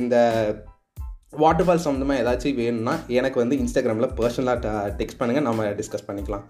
இந்த 0.00 0.16
வாட்டர் 1.42 1.66
ஃபால் 1.66 1.84
சம்மந்தமாக 1.84 2.22
ஏதாச்சும் 2.22 2.58
வேணும்னா 2.62 2.94
எனக்கு 3.18 3.38
வந்து 3.42 3.58
இன்ஸ்டாகிராமில் 3.62 4.14
பர்சனலாக 4.18 4.72
டெக்ஸ்ட் 4.98 5.20
பண்ணுங்கள் 5.20 5.46
நம்ம 5.48 5.68
டிஸ்கஸ் 5.78 6.08
பண்ணிக்கலாம். 6.08 6.44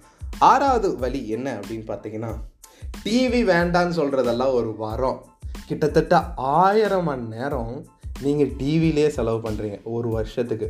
ஆறாவது 0.50 0.88
வழி 1.04 1.20
என்ன 1.36 1.48
அப்படின்னு 1.58 1.86
பார்த்தீங்கன்னா 1.90 2.32
டிவி 3.04 3.42
வேண்டான்னு 3.52 3.98
சொல்கிறதெல்லாம் 4.00 4.56
ஒரு 4.60 4.70
வாரம். 4.82 5.20
கிட்டத்தட்ட 5.68 6.14
ஆயிரம் 6.62 7.06
மணி 7.08 7.26
நேரம் 7.36 7.74
நீங்கள் 8.24 8.50
டிவிலே 8.60 9.06
செலவு 9.16 9.38
பண்ணுறீங்க 9.44 9.78
ஒரு 9.96 10.08
வருஷத்துக்கு. 10.16 10.66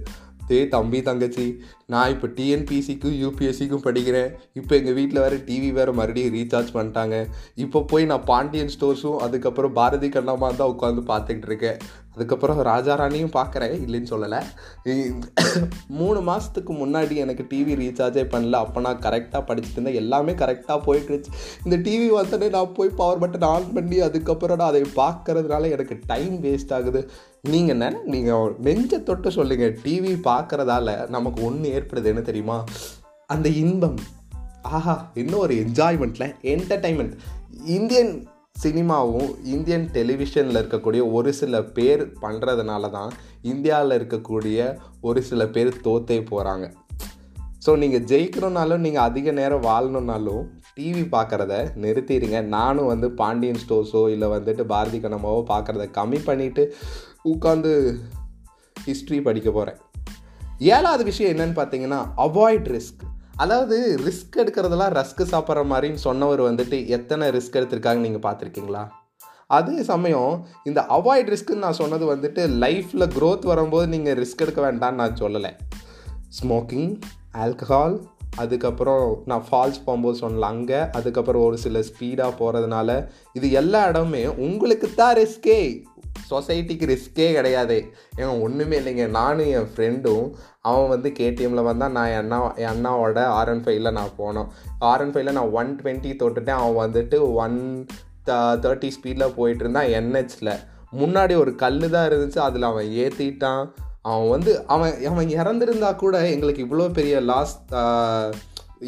தே 0.49 0.59
தம்பி 0.75 0.99
தங்கச்சி 1.09 1.45
நான் 1.93 2.13
இப்போ 2.15 2.27
டிஎன்பிசிக்கும் 2.37 3.17
யூபிஎஸ்சிக்கும் 3.23 3.85
படிக்கிறேன். 3.87 4.31
இப்போ 4.61 4.73
எங்கள் 4.77 4.97
வீட்டில் 4.99 5.23
வேறு 5.25 5.39
டிவி 5.49 5.71
வேறு 5.79 5.93
மறுபடியும் 5.93 6.35
ரீசார்ஜ் 6.37 6.77
பண்ணிட்டாங்க. 6.77 7.17
இப்போ 7.65 7.81
போய் 7.83 8.11
நான் 8.13 8.29
பாண்டியன் 8.31 8.73
ஸ்டோர்ஸும் 8.77 9.17
அதுக்கப்புறம் 9.17 9.77
பாரதி 9.81 10.09
கண்ணம்மா 10.09 10.51
தான் 10.61 10.73
உட்காந்து 10.75 11.05
பார்த்துக்கிட்டு 11.11 11.51
இருக்கேன். 11.53 11.81
அதுக்கப்புறம் 12.15 12.59
ராஜாராணியும் 12.69 13.35
பார்க்குறேன் 13.37 13.75
இல்லைன்னு 13.85 14.11
சொல்லலை. 14.11 14.41
மூணு 16.01 16.21
மாதத்துக்கு 16.21 16.73
முன்னாடி 16.73 17.15
எனக்கு 17.25 17.45
டிவி 17.53 17.75
ரீசார்ஜே 17.83 18.25
பண்ணல. 18.35 18.61
அப்போ 18.65 18.81
நான் 18.81 19.03
கரெக்டாக 19.07 19.43
படிச்சுட்டு 19.51 19.79
இருந்தேன். 19.79 19.99
எல்லாமே 20.03 20.33
கரெக்டாக 20.33 20.79
போயிட்டுருச்சு. 20.87 21.31
இந்த 21.65 21.77
டிவி 21.87 22.09
வந்தோடனே 22.19 22.51
நான் 22.51 22.75
போய் 22.79 22.97
பவர் 23.01 23.23
பட்டன் 23.23 23.49
ஆன் 23.53 23.73
பண்ணி 23.73 24.01
அதுக்கப்புறம் 24.01 24.61
நான் 24.63 24.73
அதை 24.73 24.83
பார்க்கறதுனால 24.97 25.71
எனக்கு 25.71 25.97
டைம் 26.07 26.37
வேஸ்ட் 26.45 26.75
ஆகுது. 26.79 27.03
நீங்கள் 27.51 27.75
என்ன? 27.75 27.87
நீங்கள் 28.05 28.53
நெஞ்ச 28.59 28.99
தொட்டு 28.99 29.31
சொல்லுங்கள் 29.31 29.79
டிவி 29.85 30.13
பார்க்குறதால 30.29 31.09
நமக்கு 31.09 31.41
ஒன்று 31.45 31.71
ஏற்படுது 31.83 32.05
என்ன 32.05 32.21
தெரியுமா? 32.21 32.65
அந்த 33.27 33.49
இன்பம். 33.49 33.99
ஆஹா 34.63 35.11
இன்னும் 35.15 35.41
ஒரு 35.41 35.55
என்ஜாய்மெண்ட்டில் 35.55 36.35
என்டர்டைன்மெண்ட் 36.43 37.15
இந்தியன் 37.65 38.29
சினிமாவும் 38.63 39.45
இந்தியன் 39.45 39.89
டெலிவிஷனில் 39.93 40.59
இருக்கக்கூடிய 40.61 41.13
ஒரு 41.13 41.33
சில 41.33 41.63
பேர் 41.63 42.13
பண்ணுறதுனால 42.21 42.91
தான் 42.91 43.13
இந்தியாவில் 43.43 43.95
இருக்கக்கூடிய 43.99 44.79
ஒரு 45.01 45.23
சில 45.23 45.47
பேர் 45.47 45.81
தோத்தே 45.85 46.19
போகிறாங்க 46.31 46.73
ஸோ 47.67 47.77
நீங்கள் 47.77 48.05
ஜெயிக்கணுன்னாலும் 48.05 48.79
நீங்கள் 48.79 49.03
அதிக 49.03 49.31
நேரம் 49.31 49.63
வாழணுன்னாலும் 49.63 50.45
டிவி 50.77 51.05
பார்க்குறத 51.15 51.55
நிறுத்திடுங்க. 51.83 52.43
நானும் 52.43 52.87
வந்து 52.87 53.11
பாண்டியன் 53.11 53.61
ஸ்டோர்ஸோ 53.69 54.09
இல்லை 54.11 54.29
வந்துட்டு 54.29 54.65
பாரதி 54.65 54.99
கண்ணம்மாவோ 54.99 55.43
பார்க்குறத 55.49 55.87
கம்மி 55.99 56.21
பண்ணிவிட்டு 56.27 56.71
உட்காந்து 57.25 57.99
ஹிஸ்ட்ரி 58.85 59.21
படிக்க 59.21 59.51
போகிறேன் 59.51 59.82
ஏழாவது 60.65 61.05
விஷயம் 61.05 61.37
என்னன்னு 61.37 61.59
பார்த்தீங்கன்னா 61.59 61.99
அவாய்ட் 62.17 62.69
ரிஸ்க் 62.69 63.03
அதாவது 63.37 63.99
ரிஸ்க் 64.05 64.37
எடுக்கிறதெல்லாம் 64.37 64.93
ரஸ்க் 64.93 65.23
சாப்பிட்ற 65.31 65.63
மாதிரின்னு 65.67 65.95
சொன்னவர் 65.95 66.43
வந்துட்டு 66.43 66.87
எத்தனை 66.87 67.29
ரிஸ்க் 67.29 67.57
எடுத்திருக்காங்க 67.59 67.95
நீங்கள் 67.95 68.25
பார்த்துருக்கீங்களா? 68.27 68.89
அதே 69.47 69.83
சமயம் 69.83 70.47
இந்த 70.65 70.87
அவாய்ட் 70.89 71.37
ரிஸ்க்குன்னு 71.37 71.65
நான் 71.67 71.73
சொன்னது 71.73 72.17
வந்துட்டு 72.17 72.43
லைஃப்பில் 72.65 73.11
க்ரோத் 73.19 73.45
வரும்போது 73.45 73.89
நீங்கள் 73.89 74.15
ரிஸ்க் 74.15 74.37
எடுக்க 74.37 74.73
வேண்டாம்னு 74.73 74.93
நான் 74.93 75.17
சொல்லலை. 75.17 75.53
ஸ்மோக்கிங் 76.41 77.01
ஆல்கஹால் 77.39 77.97
அதுக்கப்புறம் 78.37 79.23
நான் 79.27 79.45
ஃபால்ஸ் 79.51 79.85
போகும்போது 79.85 80.29
சொன்னல 80.29 80.41
அங்கே 80.41 80.79
அதுக்கப்புறம் 80.79 81.43
ஒரு 81.43 81.59
சில 81.59 81.79
ஸ்பீடாக 81.79 82.33
போகிறதுனால 82.39 83.09
இது 83.33 83.51
எல்லா 83.51 83.89
இடமுமே 83.89 84.27
உங்களுக்கு 84.37 84.95
தான் 84.95 85.17
ரிஸ்கே 85.17 85.85
சொசைட்டிக்கு 86.31 86.87
ரிஸ்க்கே 86.93 87.27
கிடையாது. 87.33 87.77
ஏங்க 88.17 88.35
ஒன்றுமே 88.41 88.79
இல்லைங்க. 88.79 89.07
நானும் 89.09 89.51
என் 89.59 89.71
ஃப்ரெண்டும் 89.73 90.27
அவன் 90.61 90.89
வந்து 90.89 91.13
கேடிஎம்மில் 91.19 91.69
வந்தால் 91.71 91.95
நான் 91.97 92.09
என் 92.09 92.23
அண்ணா 92.23 92.39
என் 92.55 92.73
அண்ணாவோட 92.73 93.25
ஆர்என் 93.39 93.65
ஃபைவ்ல 93.65 93.91
நான் 93.91 94.17
போனோம். 94.19 94.49
ஆர்என் 94.91 95.13
ஃபைவ்ல 95.13 95.37
நான் 95.39 95.55
ஒன் 95.61 95.81
டுவெண்ட்டி 95.83 96.13
தொட்டுட்டேன். 96.23 96.61
அவன் 96.63 96.81
வந்துட்டு 96.85 97.19
ஒன் 97.45 97.59
த 98.25 98.33
தேர்ட்டி 98.65 98.91
ஸ்பீடில் 98.97 99.35
போயிட்டு 99.37 99.65
இருந்தான் 99.65 99.93
என்ஹெச்சில் 100.01 100.53
முன்னாடி 101.01 101.35
ஒரு 101.37 101.55
கல் 101.55 101.91
தான் 101.91 102.09
இருந்துச்சு. 102.11 102.39
அதில் 102.39 102.63
அவன் 102.63 102.91
ஏற்றிட்டான் 103.05 103.63
அவன் 104.03 104.29
வந்து 104.29 104.67
அவன் 104.67 104.95
அவன் 105.07 105.29
இறந்துருந்தா 105.41 105.97
கூட 105.97 106.17
எங்களுக்கு 106.31 106.65
இவ்வளோ 106.67 106.87
பெரிய 106.93 107.21
லாஸ் 107.21 107.55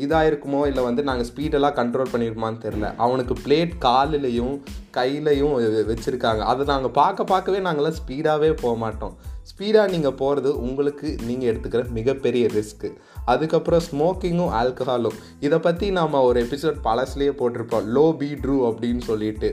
இதாக 0.02 0.28
இருக்குமோ 0.30 0.60
இல்லை 0.70 0.82
வந்து 0.86 1.02
நாங்கள் 1.08 1.28
ஸ்பீடெல்லாம் 1.28 1.76
கண்ட்ரோல் 1.78 2.10
பண்ணியிருக்குமான்னு 2.12 2.64
தெரில 2.64 2.86
அவனுக்கு 3.04 3.34
பிளேட் 3.44 3.74
காலிலையும் 3.84 4.54
கையிலையும் 4.96 5.54
வச்சுருக்காங்க. 5.90 6.42
அதை 6.50 6.62
நாங்கள் 6.72 6.94
பார்க்க 7.00 7.30
பார்க்கவே 7.32 7.60
நாங்களாம் 7.66 7.98
ஸ்பீடாகவே 8.00 8.50
போக 8.62 8.74
மாட்டோம். 8.82 9.14
ஸ்பீடாக 9.50 9.92
நீங்கள் 9.94 10.16
போகிறது 10.20 10.50
உங்களுக்கு 10.66 11.08
நீங்கள் 11.28 11.48
எடுத்துக்கிற 11.50 11.82
மிகப்பெரிய 11.98 12.44
ரிஸ்க்கு 12.54 12.88
அதுக்கப்புறம் 13.32 13.84
ஸ்மோக்கிங்கும் 13.88 14.54
ஆல்கஹாலும் 14.60 15.16
இதை 15.46 15.58
பற்றி 15.66 15.86
நாம் 15.98 16.16
ஒரு 16.28 16.38
எபிசோட் 16.46 16.78
பழசுலேயே 16.86 17.32
போட்டிருப்போம். 17.40 17.86
லோ 17.96 18.06
பி 18.20 18.30
ட்ரூ 18.42 18.56
அப்படின்னு 18.68 19.02
சொல்லிட்டு. 19.10 19.50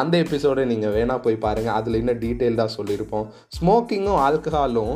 அந்த 0.00 0.14
எபிசோடை 0.24 0.64
நீங்கள் 0.72 0.94
வேணால் 0.96 1.24
போய் 1.26 1.42
பாருங்கள் 1.46 1.76
அதில் 1.78 1.98
இன்னும் 2.00 2.20
டீட்டெயில்டாக 2.24 2.76
சொல்லியிருப்போம். 2.78 3.26
ஸ்மோக்கிங்கும் 3.58 4.20
ஆல்கஹாலும் 4.26 4.94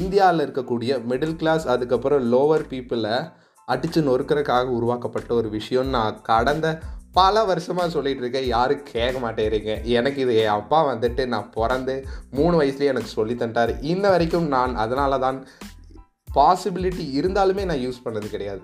இந்தியாவில் 0.00 0.44
இருக்கக்கூடிய 0.46 0.92
மிடில் 1.10 1.38
கிளாஸ் 1.40 1.66
அதுக்கப்புறம் 1.74 2.24
லோவர் 2.32 2.64
பீப்புளை 2.72 3.16
அடித்து 3.72 4.00
நொறுக்கிறதுக்காக 4.08 4.74
உருவாக்கப்பட்ட 4.78 5.30
ஒரு 5.34 5.48
விஷயம் 5.48 5.88
நான் 5.94 6.18
கடந்த 6.28 6.66
பல 7.18 7.42
வருஷமாக 7.44 7.88
சொல்லிகிட்டு 7.94 8.22
இருக்கேன். 8.24 8.46
யாரும் 8.46 8.82
கேட்க 8.90 9.18
மாட்டேறீங்க 9.24 9.70
எனக்கு 9.96 10.18
இது 10.24 10.32
என் 10.42 10.56
அப்பா 10.60 10.80
வந்துட்டு 10.90 11.22
நான் 11.32 11.50
பிறந்து 11.56 11.94
மூணு 12.38 12.54
வயசுலேயே 12.60 12.92
எனக்கு 12.94 13.10
சொல்லி 13.18 13.34
தந்தார். 13.34 13.72
இன்ன 13.92 14.04
வரைக்கும் 14.10 14.48
நான் 14.56 14.74
அதனால 14.84 15.18
தான் 15.18 15.38
பாசிபிலிட்டி 16.38 17.06
இருந்தாலுமே 17.20 17.64
நான் 17.70 17.84
யூஸ் 17.86 18.04
பண்ணது 18.04 18.30
கிடையாது. 18.34 18.62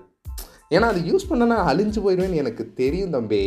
ஏன்னா 0.75 0.87
அது 0.93 1.01
யூஸ் 1.11 1.29
பண்ணனா 1.29 1.57
அழிஞ்சு 1.71 1.99
போயிடுவேன்னு 2.05 2.41
எனக்கு 2.43 2.65
தெரியும் 2.81 3.15
தம்பி. 3.17 3.43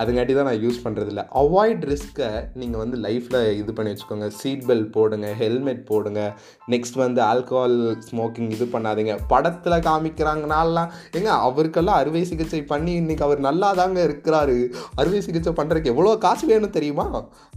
அதுங்காட்டி 0.00 0.34
தான் 0.36 0.48
நான் 0.48 0.62
யூஸ் 0.64 0.82
பண்ணுறதில்ல 0.84 1.22
அவாய்ட் 1.40 1.84
ரிஸ்க்கை 1.92 2.28
நீங்கள் 2.60 2.82
வந்து 2.82 2.96
லைஃப்பில் 3.06 3.38
இது 3.60 3.72
பண்ணி 3.76 3.90
வச்சுக்கோங்க. 3.92 4.28
சீட் 4.40 4.64
பெல்ட் 4.68 4.90
போடுங்க 4.96 5.28
ஹெல்மெட் 5.40 5.82
போடுங்க. 5.90 6.20
நெக்ஸ்ட் 6.74 6.98
வந்து 7.02 7.20
ஆல்கஹால் 7.30 7.76
ஸ்மோக்கிங் 8.08 8.50
இது 8.56 8.66
பண்ணாதீங்க. 8.74 9.14
படத்தில் 9.32 9.84
காமிக்கிறாங்கனாலாம் 9.88 10.92
ஏங்க 11.18 11.32
அவருக்கெல்லாம் 11.48 12.00
அறுவை 12.02 12.22
சிகிச்சை 12.32 12.62
பண்ணி 12.72 12.94
இன்றைக்கி 13.02 13.26
அவர் 13.28 13.46
நல்லா 13.48 13.70
தாங்க 13.80 14.00
இருக்கிறாரு. 14.08 14.58
அறுவை 15.02 15.22
சிகிச்சை 15.28 15.54
பண்ணுறதுக்கு 15.60 15.94
எவ்வளோ 15.94 16.16
காசு 16.26 16.46
வேணும் 16.52 16.76
தெரியுமா? 16.78 17.06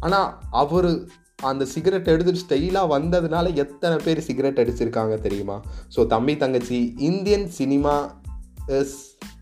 ஆனால் 0.05 0.29
அவர் 0.63 0.91
அந்த 1.49 1.63
சிகரெட் 1.71 2.11
எடுத்துட்டு 2.11 2.43
ஸ்டைலாக 2.43 2.93
வந்ததுனால 2.93 3.47
எத்தனை 3.63 3.97
பேர் 4.03 4.27
சிகரெட் 4.27 4.61
அடிச்சிருக்காங்க 4.61 5.15
தெரியுமா? 5.25 5.57
ஸோ 5.95 6.07
தம்பி 6.13 6.35
தங்கச்சி 6.43 6.79
இந்தியன் 7.09 7.47
சினிமா 7.57 7.95
இஸ் 8.79 8.95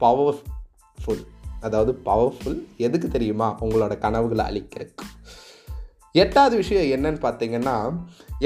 பவர்ஃபுல் 0.03 1.23
அதாவது 1.63 1.99
பவர்ஃபுல் 2.05 2.61
எதுக்கு 2.77 3.07
தெரியுமா? 3.07 3.57
உங்களோட 3.61 3.97
கனவுகளை 3.97 4.45
அழிக்கிறதுக்கு. 4.45 5.07
எட்டாவது 6.11 6.55
விஷயம் 6.55 7.03
என்னன்னு 7.03 7.17
பார்த்தீங்கன்னா 7.21 7.93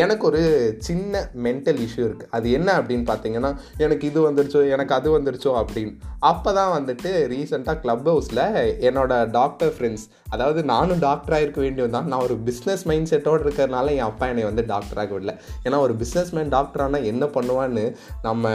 எனக்கு 0.04 0.24
ஒரு 0.30 0.42
சின்ன 0.88 1.22
மென்டல் 1.46 1.80
இஷ்யூ 1.86 2.04
இருக்குது 2.08 2.32
அது 2.38 2.48
என்ன 2.58 2.70
அப்படின்னு 2.80 3.06
பார்த்தீங்கன்னா 3.10 3.52
எனக்கு 3.86 4.04
இது 4.10 4.20
வந்துருச்சோ 4.28 4.62
எனக்கு 4.76 4.94
அது 4.98 5.10
வந்துருச்சோ 5.18 5.52
அப்படின்னு. 5.62 5.94
அப்போ 6.32 6.50
தான் 6.60 6.72
வந்துட்டு 6.78 7.12
ரீசெண்டாக 7.34 7.78
க்ளப் 7.84 8.08
ஹவுஸில் 8.10 8.44
என்னோட 8.90 9.14
டாக்டர் 9.38 9.74
ஃப்ரெண்ட்ஸ் 9.76 10.06
அதாவது 10.36 10.62
நானும் 10.72 11.02
டாக்டராக 11.08 11.44
இருக்க 11.46 11.60
வேண்டியது 11.66 11.92
தான். 11.96 12.08
நான் 12.12 12.24
ஒரு 12.28 12.36
பிஸ்னஸ் 12.48 12.84
மைண்ட் 12.90 13.10
செட்டோடு 13.12 13.44
இருக்கிறதுனால 13.46 13.94
என் 13.98 14.08
அப்பா 14.10 14.26
என்னை 14.32 14.44
வந்து 14.50 14.64
டாக்டராக 14.74 15.14
விடல. 15.16 15.34
ஏன்னா 15.66 15.78
ஒரு 15.86 15.94
பிஸ்னஸ் 16.02 16.34
மேன் 16.38 16.54
டாக்டரானா 16.58 17.00
என்ன 17.12 17.26
பண்ணுவான்னு 17.38 17.86
நம்ம 18.28 18.52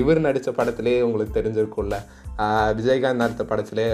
இவர் 0.00 0.26
நடித்த 0.26 0.52
படத்துலேயே 0.58 1.00
உங்களுக்கு 1.08 1.38
தெரிஞ்சிருக்கும்ல. 1.38 1.98
விஜயகாந்த் 2.78 3.22
நடித்த 3.22 3.44
படத்துலேயே 3.50 3.90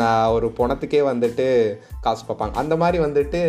நான் 0.00 0.32
ஒரு 0.36 0.46
பணத்துக்கே 0.60 1.02
வந்துட்டு 1.12 1.46
காசு 2.04 2.24
பார்ப்பாங்க. 2.28 2.54
அந்த 2.62 2.74
மாதிரி 2.82 2.98
வந்துட்டு 3.04 3.42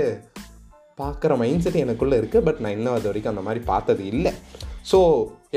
பார்க்குற 1.02 1.38
மைண்ட் 1.42 1.64
செட் 1.66 1.82
எனக்குள்ளே 1.84 2.16
இருக்குது 2.20 2.46
பட் 2.48 2.62
நான் 2.64 2.76
இன்னும் 2.78 2.96
அது 2.98 3.08
வரைக்கும் 3.10 3.34
அந்த 3.34 3.44
மாதிரி 3.48 3.62
பார்த்தது 3.72 4.04
இல்லை. 4.14 4.32
ஸோ 4.92 5.00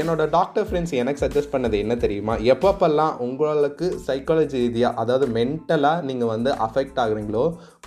என்னோட 0.01 0.23
டாக்டர் 0.37 0.67
ஃப்ரெண்ட்ஸ் 0.69 0.95
எனக்கு 1.01 1.23
சஜஸ்ட் 1.25 1.53
பண்ணது 1.53 1.77
என்ன 1.85 1.95
தெரியுமா? 2.05 2.35
எப்பப்பெல்லாம் 2.53 3.15
உங்களுக்கு 3.27 3.87
சைக்காலஜி 4.07 4.57
ரீதியாக 4.63 4.99
அதாவது 5.03 5.27
மென்டலாக 5.37 6.05
நீங்கள் 6.09 6.33
வந்து 6.35 6.51
affect 6.67 7.01
ஆகுறீங்களோ 7.05 7.45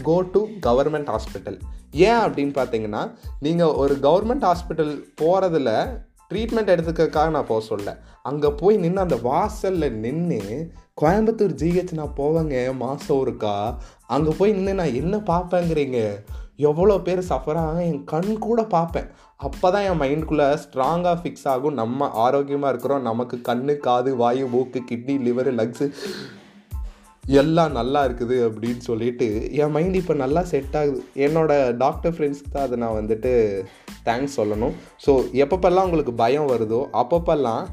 go 0.08 0.16
to 0.34 0.42
government 0.68 1.12
hospital 1.14 1.60
ஏன் 2.08 2.22
அப்படின்னு 2.26 2.54
பார்த்தீங்கன்னா 2.60 3.04
நீங்கள் 3.48 3.76
ஒரு 3.84 3.96
கவர்மெண்ட் 4.08 4.46
ஹாஸ்பிட்டல் 4.50 4.94
போகிறதுல 5.22 5.72
ட்ரீட்மெண்ட் 6.30 6.72
எடுத்துக்கிறதுக்காக 6.74 7.32
நான் 7.36 7.50
போக 7.50 7.62
சொல்ல. 7.72 7.90
அங்கே 8.30 8.50
போய் 8.62 8.78
நின்று 8.84 9.04
அந்த 9.06 9.18
வாசலில் 9.30 9.98
நின்று 10.06 10.40
கோயம்புத்தூர் 11.02 11.54
ஜிஹெச் 11.62 11.98
நான் 12.00 12.16
போவேங்க 12.18 12.56
மாதம் 12.84 13.18
ஒருக்கா. 13.20 13.56
அங்கே 14.16 14.32
போய் 14.40 14.56
நின்று 14.58 14.74
நான் 14.80 14.98
என்ன 15.02 15.18
பார்ப்பேங்கிறீங்க? 15.32 16.00
எவ்வளோ 16.70 16.96
பேர் 17.08 17.22
சஃபராக 17.30 17.78
என் 17.90 18.04
கண் 18.14 18.32
கூட 18.46 18.62
பார்ப்பேன். 18.76 19.10
அப்போ 19.48 19.68
தான் 19.74 19.86
என் 19.90 20.02
மைண்டுக்குள்ளே 20.04 20.48
ஸ்ட்ராங்காக 20.64 21.16
ஃபிக்ஸ் 21.22 21.48
ஆகும். 21.54 21.80
நம்ம 21.82 22.10
ஆரோக்கியமாக 22.26 22.72
இருக்கிறோம். 22.74 23.08
நமக்கு 23.10 23.38
கண் 23.50 23.66
காது 23.88 24.12
வாயு 24.22 24.46
மூக்கு 24.54 24.82
கிட்னி 24.92 25.16
லிவர் 25.28 25.52
லக்ஸு 25.60 25.88
எல்லாம் 27.24 27.76
நல்லா 27.78 28.00
இருக்குது 28.08 28.38
அப்படின்னு 28.46 28.82
சொல்லிட்டு 28.88 29.28
என் 29.60 29.74
மைண்ட் 29.76 29.98
இப்போ 30.00 30.14
நல்லா 30.22 30.42
செட் 30.52 30.76
ஆகுது. 30.80 31.00
என்னோடய 31.26 31.70
டாக்டர் 31.84 32.14
ஃப்ரெண்ட்ஸ்க்கு 32.16 32.54
தான் 32.56 32.66
அதை 32.68 32.78
நான் 32.84 32.98
வந்துட்டு 33.00 33.32
தேங்க்ஸ் 34.08 34.38
சொல்லணும். 34.40 34.74
ஸோ 35.06 35.12
எப்பப்பெல்லாம் 35.44 35.88
உங்களுக்கு 35.88 36.14
பயம் 36.24 36.50
வருதோ 36.54 36.82
அப்பப்பெல்லாம் 37.02 37.64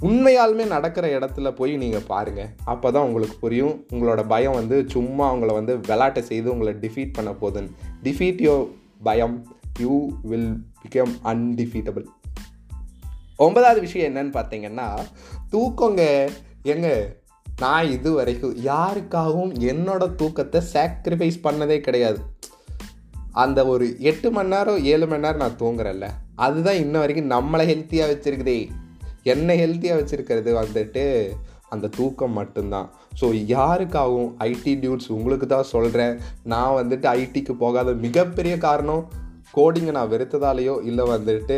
உண்மையாலுமே 0.00 0.66
நடக்கிற 0.66 1.18
இடத்துல 1.18 1.50
போய் 1.50 1.76
நீங்கள் 1.76 2.06
பாருங்கள் 2.06 2.48
அப்போ 2.64 2.90
தான் 2.90 3.06
உங்களுக்கு 3.06 3.36
புரியும். 3.36 3.84
உங்களோட 3.92 4.22
பயம் 4.28 4.52
வந்து 4.52 4.84
சும்மா 4.88 5.34
அவங்கள 5.34 5.52
வந்து 5.52 5.76
விளாட்டை 5.76 6.18
செய்து 6.20 6.52
உங்களை 6.52 6.72
டிஃபீட் 6.72 7.12
பண்ண 7.12 7.30
போதுன்னு 7.30 7.70
டிஃபீட் 8.02 8.42
யோர் 8.48 8.66
பயம். 9.02 9.46
யூ 9.78 10.10
வில் 10.22 10.52
பிகம் 10.82 11.14
அன்டிஃபீட்டபிள் 11.24 12.06
ஒன்பதாவது 13.36 13.80
விஷயம் 13.80 14.16
என்னன்னு 14.16 14.36
பார்த்தீங்கன்னா 14.36 14.88
தூக்கங்க 15.52 16.30
எங்க 16.62 17.16
நான் 17.58 17.90
இது 17.90 18.12
வரைக்கும் 18.12 18.56
யாருக்காகவும் 18.64 19.52
என்னோட 19.70 20.14
தூக்கத்தை 20.14 20.60
சாக்ரிஃபைஸ் 20.72 21.44
பண்ணதே 21.44 21.80
கிடையாது. 21.80 22.18
அந்த 23.32 23.66
ஒரு 23.66 23.96
எட்டு 24.00 24.30
மணி 24.30 24.48
நேரம் 24.48 24.84
ஏழு 24.84 25.06
மணி 25.06 25.20
நேரம் 25.20 25.36
நான் 25.36 25.60
தூங்குறேன்ல. 25.60 26.08
அதுதான் 26.34 26.74
இன்ன 26.74 26.98
வரைக்கும் 26.98 27.30
நம்மளை 27.30 27.64
ஹெல்த்தியாக 27.70 28.12
வச்சுருக்குதே. 28.12 28.70
என்னை 29.32 29.54
ஹெல்த்தியாக 29.62 29.98
வச்சுருக்கிறது 30.00 30.50
வந்துட்டு 30.62 31.04
அந்த 31.74 31.86
தூக்கம் 31.98 32.36
மட்டும்தான். 32.38 32.88
ஸோ 33.20 33.26
யாருக்காகவும் 33.54 34.30
ஐடி 34.50 34.74
டியூட்ஸ் 34.82 35.08
உங்களுக்கு 35.16 35.46
தான் 35.52 35.70
சொல்கிறேன் 35.74 36.14
நான் 36.52 36.76
வந்துட்டு 36.80 37.06
ஐடிக்கு 37.20 37.54
போகாத 37.62 37.94
மிகப்பெரிய 38.04 38.56
காரணம் 38.66 39.02
கோடிங்கை 39.56 39.92
நான் 39.96 40.12
வெறுத்ததாலேயோ 40.12 40.76
இல்லை 40.90 41.04
வந்துட்டு 41.14 41.56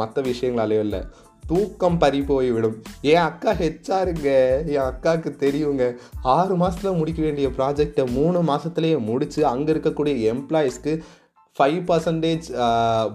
மற்ற 0.00 0.22
விஷயங்களாலேயோ 0.30 0.82
இல்லை. 0.86 1.00
தூக்கம் 1.44 1.98
பறி 2.02 2.20
போய்விடும் 2.28 2.76
என் 3.10 3.24
அக்கா 3.28 3.50
ஹெச்ஆருங்க 3.62 4.28
என் 4.74 4.86
அக்காவுக்கு 4.90 5.30
தெரியுங்க. 5.42 5.84
ஆறு 6.36 6.54
மாதத்தில் 6.62 6.98
முடிக்க 7.00 7.20
வேண்டிய 7.26 7.48
ப்ராஜெக்டை 7.58 8.04
மூணு 8.18 8.38
மாதத்துலேயே 8.50 8.98
முடித்து 9.10 9.40
அங்கே 9.52 9.72
இருக்கக்கூடிய 9.74 10.14
எம்ப்ளாயீஸ்க்கு 10.34 10.94
ஃபைவ் 11.56 11.80
பர்சன்டேஜ் 11.88 12.46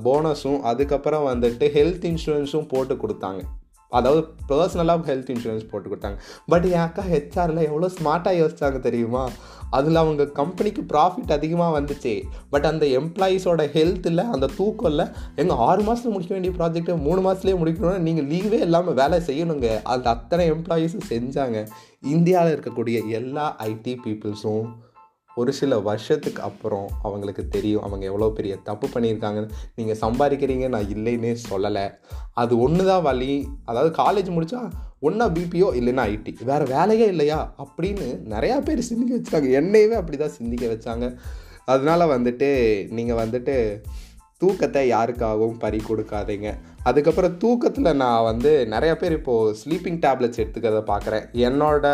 போனஸும் 0.07 0.59
அதுக்கப்புறம் 0.71 1.25
வந்துட்டு 1.31 1.67
ஹெல்த் 1.77 2.05
இன்சூரன்ஸும் 2.11 2.69
போட்டு 2.73 2.95
கொடுத்தாங்க. 3.03 3.41
அதாவது 3.97 4.21
பர்சனலாக 4.49 5.07
ஹெல்த் 5.11 5.31
இன்சூரன்ஸ் 5.33 5.69
போட்டு 5.69 5.87
கொடுத்தாங்க. 5.91 6.17
பட் 6.51 6.65
என் 6.71 6.83
அக்கா 6.87 7.03
ஹெச்ஆரில் 7.13 7.61
எவ்வளோ 7.69 7.87
ஸ்மார்ட்டாக 7.97 8.39
யோசிச்சாங்க 8.41 8.79
தெரியுமா? 8.79 9.23
அதில் 9.77 10.01
அவங்க 10.01 10.23
கம்பெனிக்கு 10.39 10.81
ப்ராஃபிட் 10.91 11.33
அதிகமாக 11.35 11.73
வந்துச்சு. 11.79 12.13
பட் 12.49 12.67
அந்த 12.69 12.85
எம்ப்ளாயீஸோட 12.99 13.63
ஹெல்த்தில் 13.75 14.23
அந்த 14.35 14.49
தூக்கம்ல 14.59 15.03
எங்கள் 15.35 15.61
ஆறு 15.67 15.81
மாதத்தில் 15.87 16.15
முடிக்க 16.15 16.33
வேண்டிய 16.33 16.53
ப்ராஜெக்ட்டை 16.59 16.97
மூணு 17.07 17.21
மாதத்துலேயே 17.25 17.59
முடிக்கணும்னா 17.61 17.97
நீங்கள் 18.07 18.29
லீவே 18.31 18.59
இல்லாமல் 18.67 18.99
வேலை 19.01 19.19
செய்யணுங்க. 19.29 19.69
அந்த 19.93 20.09
அத்தனை 20.15 20.45
எம்ப்ளாயீஸும் 20.51 21.09
செஞ்சாங்க. 21.13 21.67
இந்தியாவில் 22.15 22.53
இருக்கக்கூடிய 22.55 22.99
எல்லா 23.19 23.47
ஐடி 23.71 23.95
பீப்புள்ஸும் 24.05 24.67
ஒரு 25.39 25.51
சில 25.59 25.79
வருஷத்துக்கு 25.87 26.41
அப்புறம் 26.49 26.87
அவங்களுக்கு 27.07 27.43
தெரியும் 27.55 27.85
அவங்க 27.87 28.05
எவ்வளோ 28.05 28.27
பெரிய 28.37 28.53
தப்பு 28.69 28.87
பண்ணியிருக்காங்கன்னு. 28.87 29.49
நீங்கள் 29.75 30.01
சம்பாதிக்கிறீங்க 30.01 30.67
நான் 30.75 30.89
இல்லைன்னே 30.95 31.33
சொல்லலை. 31.49 31.85
அது 32.41 32.53
ஒன்று 32.59 32.85
தான் 32.85 33.05
வழி 33.09 33.33
அதாவது 33.65 33.91
காலேஜ் 34.03 34.31
முடித்தா 34.37 34.61
ஒன்றா 35.07 35.25
பிபிஓ 35.35 35.67
இல்லைன்னா 35.79 36.05
ஐடி 36.13 36.31
வேறு 36.49 36.65
வேலையே 36.75 37.05
இல்லையா? 37.13 37.39
அப்படின்னு 37.63 38.07
நிறையா 38.35 38.57
பேர் 38.67 38.89
சிந்திக்க 38.89 39.13
வச்சாங்க 39.17 39.47
என்னையவே 39.61 39.95
அப்படி 40.01 40.17
தான் 40.17 40.37
சிந்திக்க 40.39 40.65
வச்சாங்க. 40.73 41.07
அதனால் 41.65 42.11
வந்துட்டு 42.11 42.49
நீங்கள் 42.97 43.19
வந்துட்டு 43.23 43.55
தூக்கத்தை 44.41 44.81
யாருக்காகவும் 44.91 45.57
பறி 45.63 45.79
கொடுக்காதீங்க. 45.87 46.49
அதுக்கப்புறம் 46.89 47.33
தூக்கத்தில் 47.41 47.97
நான் 48.01 48.27
வந்து 48.27 48.51
நிறைய 48.73 48.91
பேர் 48.99 49.15
இப்போது 49.17 49.55
ஸ்லீப்பிங் 49.61 49.99
டேப்லெட்ஸ் 50.05 50.41
எடுத்துக்கிறத 50.41 50.81
பார்க்குறேன் 50.91 51.25
என்னோட 51.47 51.85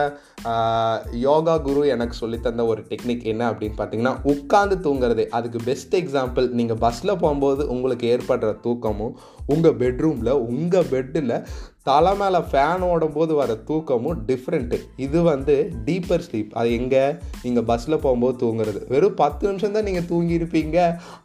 யோகா 1.27 1.55
குரு 1.67 1.83
எனக்கு 1.95 2.15
சொல்லித்தந்த 2.21 2.65
ஒரு 2.71 2.81
டெக்னிக் 2.89 3.25
என்ன 3.31 3.43
அப்படின்னு 3.51 3.79
பார்த்தீங்கன்னா 3.79 4.15
உட்காந்து 4.33 4.77
தூங்குறது. 4.87 5.25
அதுக்கு 5.37 5.61
பெஸ்ட் 5.69 5.95
எக்ஸாம்பிள் 6.01 6.47
நீங்கள் 6.59 6.81
பஸ்ஸில் 6.85 7.19
போகும்போது 7.23 7.65
உங்களுக்கு 7.75 8.07
ஏற்படுற 8.15 8.51
தூக்கமும் 8.67 9.15
உங்கள் 9.55 9.79
பெட்ரூமில் 9.83 10.33
உங்கள் 10.51 10.91
பெட்டில் 10.93 11.35
தலை 11.87 12.11
மேலே 12.19 12.39
ஃபேன் 12.51 12.83
ஓடும் 12.89 13.13
போது 13.15 13.33
வர 13.39 13.55
தூக்கமும் 13.67 14.21
டிஃப்ரெண்ட்டு 14.29 14.77
இது 15.05 15.21
வந்து 15.21 15.55
டீப்பர் 15.87 16.23
ஸ்லீப் 16.27 16.53
அது 16.59 16.69
எங்கே? 16.73 17.03
நீங்கள் 17.43 17.63
பஸ்ஸில் 17.63 17.99
போகும்போது 18.05 18.35
தூங்குறது. 18.43 18.79
வெறும் 18.93 19.13
பத்து 19.13 19.43
நிமிஷம் 19.47 19.75
தான் 19.77 19.87
நீங்கள் 19.89 20.07
தூங்கியிருப்பீங்க. 20.11 20.77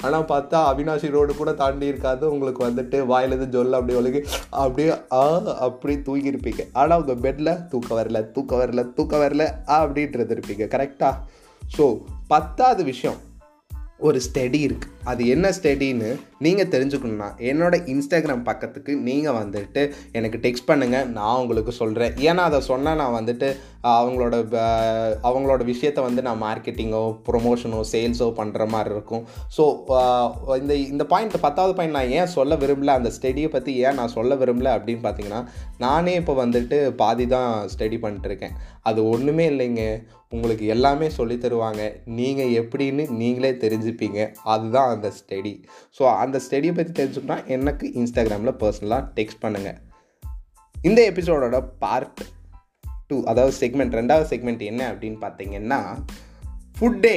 ஆனால் 0.03 0.27
பார்த்தா 0.33 0.59
அவினாஷி 0.73 1.11
ரோடு 1.17 1.35
கூட 1.35 1.53
தாண்டி 1.53 1.87
இருக்காது. 1.87 2.33
உங்களுக்கு 2.33 2.63
வந்துட்டு 2.69 3.01
வாயிலேருந்து 3.13 3.49
ஜொல்ல 3.57 3.81
அப்படி 3.81 3.99
ஒழுகு 4.01 4.23
அப்படியே 4.51 4.91
ஆ 5.21 5.25
அப்படி 5.69 5.97
தூங்கியிருப்பீங்க. 6.11 6.65
ஆனால் 6.73 7.01
உங்கள் 7.01 7.23
பெட்டில் 7.25 7.53
தூக்கம் 7.69 8.01
வரல 8.01 8.23
தூக்கம் 8.37 8.63
வரல 8.65 8.85
தூக்கம் 8.93 9.25
வரல 9.27 9.47
அப்படின்றது 9.79 10.33
இருப்பீங்க. 10.37 10.67
கரெக்டாக 10.77 11.17
ஸோ 11.77 11.87
பத்தாவது 12.29 12.85
விஷயம். 12.85 13.19
ஒரு 14.01 14.21
ஸ்டெடி 14.21 14.59
இருக்குது 14.69 14.89
அது 15.05 15.27
என்ன 15.27 15.51
ஸ்டடின்னு 15.51 16.19
நீங்கள் 16.39 16.69
தெரிஞ்சுக்கணுன்னா 16.69 17.37
என்னோடய 17.39 17.85
இன்ஸ்டாகிராம் 17.87 18.43
பக்கத்துக்கு 18.43 18.97
நீங்கள் 18.97 19.35
வந்துட்டு 19.35 19.93
எனக்கு 20.13 20.39
டெக்ஸ்ட் 20.39 20.69
பண்ணுங்கள் 20.71 21.09
நான் 21.09 21.37
உங்களுக்கு 21.37 21.73
சொல்கிறேன் 21.73 22.15
ஏன்னா 22.29 22.37
அதை 22.37 22.61
சொன்னால் 22.61 22.97
நான் 22.97 23.17
வந்துட்டு 23.19 23.49
அவங்களோட 23.85 24.35
அவங்களோட 25.29 25.65
விஷயத்தை 25.65 26.05
வந்து 26.05 26.23
நான் 26.23 26.43
மார்க்கெட்டிங்கோ 26.43 27.17
ப்ரொமோஷனோ 27.29 27.81
சேல்ஸோ 27.93 28.29
பண்ணுற 28.37 28.67
மாதிரி 28.69 28.95
இருக்கும். 28.95 29.25
ஸோ 29.57 29.65
இந்த 30.59 30.75
இந்த 30.75 31.05
பாயிண்ட் 31.05 31.41
பத்தாவது 31.41 31.75
பாயிண்ட் 31.75 31.97
நான் 31.97 32.09
ஏன் 32.09 32.27
சொல்ல 32.27 32.57
விரும்பல 32.57 32.87
அந்த 32.87 33.11
ஸ்டெடியை 33.19 33.49
பற்றி 33.49 33.75
ஏன் 33.77 33.95
நான் 33.95 34.09
சொல்ல 34.09 34.35
விரும்பல 34.35 34.77
அப்படின்னு 34.77 35.05
பார்த்தீங்கன்னா 35.05 35.47
நானே 35.79 36.15
இப்போ 36.15 36.35
வந்துட்டு 36.45 36.91
பாதி 36.95 37.27
தான் 37.27 37.69
ஸ்டடி 37.69 37.99
பண்ணிட்டுருக்கேன் 38.03 38.57
அது 38.83 39.09
ஒன்றுமே 39.09 39.49
இல்லைங்க. 39.49 39.83
உங்களுக்கு 40.33 40.65
எல்லாமே 40.75 41.07
சொல்லி 41.19 41.37
தருவாங்க. 41.39 41.83
நீங்கள் 42.19 42.53
எப்படின்னு 42.61 43.05
நீங்களே 43.21 43.51
தெரிஞ்சுப்பீங்க. 43.65 44.19
அதுதான் 44.53 44.91
அந்த 44.95 45.09
ஸ்டடி 45.19 45.55
ஸோ 45.97 46.03
அந்த 46.23 46.37
ஸ்டடியை 46.47 46.75
பற்றி 46.75 46.93
தெரிஞ்சுக்கணும்னா 46.99 47.39
எனக்கு 47.57 47.87
இன்ஸ்டாகிராமில் 48.01 48.59
பர்சனலாக 48.63 49.09
டெக்ஸ்ட் 49.19 49.43
பண்ணுங்கள் 49.45 49.79
இந்த 50.77 51.01
எபிசோடோட 51.13 51.59
பார்ட் 51.85 52.23
டூ 53.09 53.17
அதாவது 53.31 53.55
செக்மெண்ட் 53.63 53.97
ரெண்டாவது 54.01 54.27
செக்மெண்ட் 54.33 54.63
என்ன 54.71 54.83
அப்படின்னு 54.93 55.19
பார்த்தீங்கன்னா 55.25 55.81
ஃபுட்டே 56.77 57.17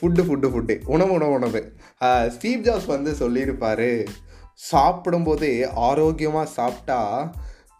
ஃபுட்டு 0.00 0.22
ஃபுட்டு 0.28 0.48
ஃபுட்டு 0.52 0.74
உணவு 0.94 1.12
உணவு 1.16 1.34
உணவு. 1.38 1.60
ஸ்டீவ் 2.34 2.64
ஜாப்ஸ் 2.66 2.88
வந்து 2.94 3.12
சொல்லியிருப்பார். 3.20 3.90
சாப்பிடும்போதே 4.70 5.52
ஆரோக்கியமாக 5.88 6.52
சாப்பிட்டா 6.58 7.00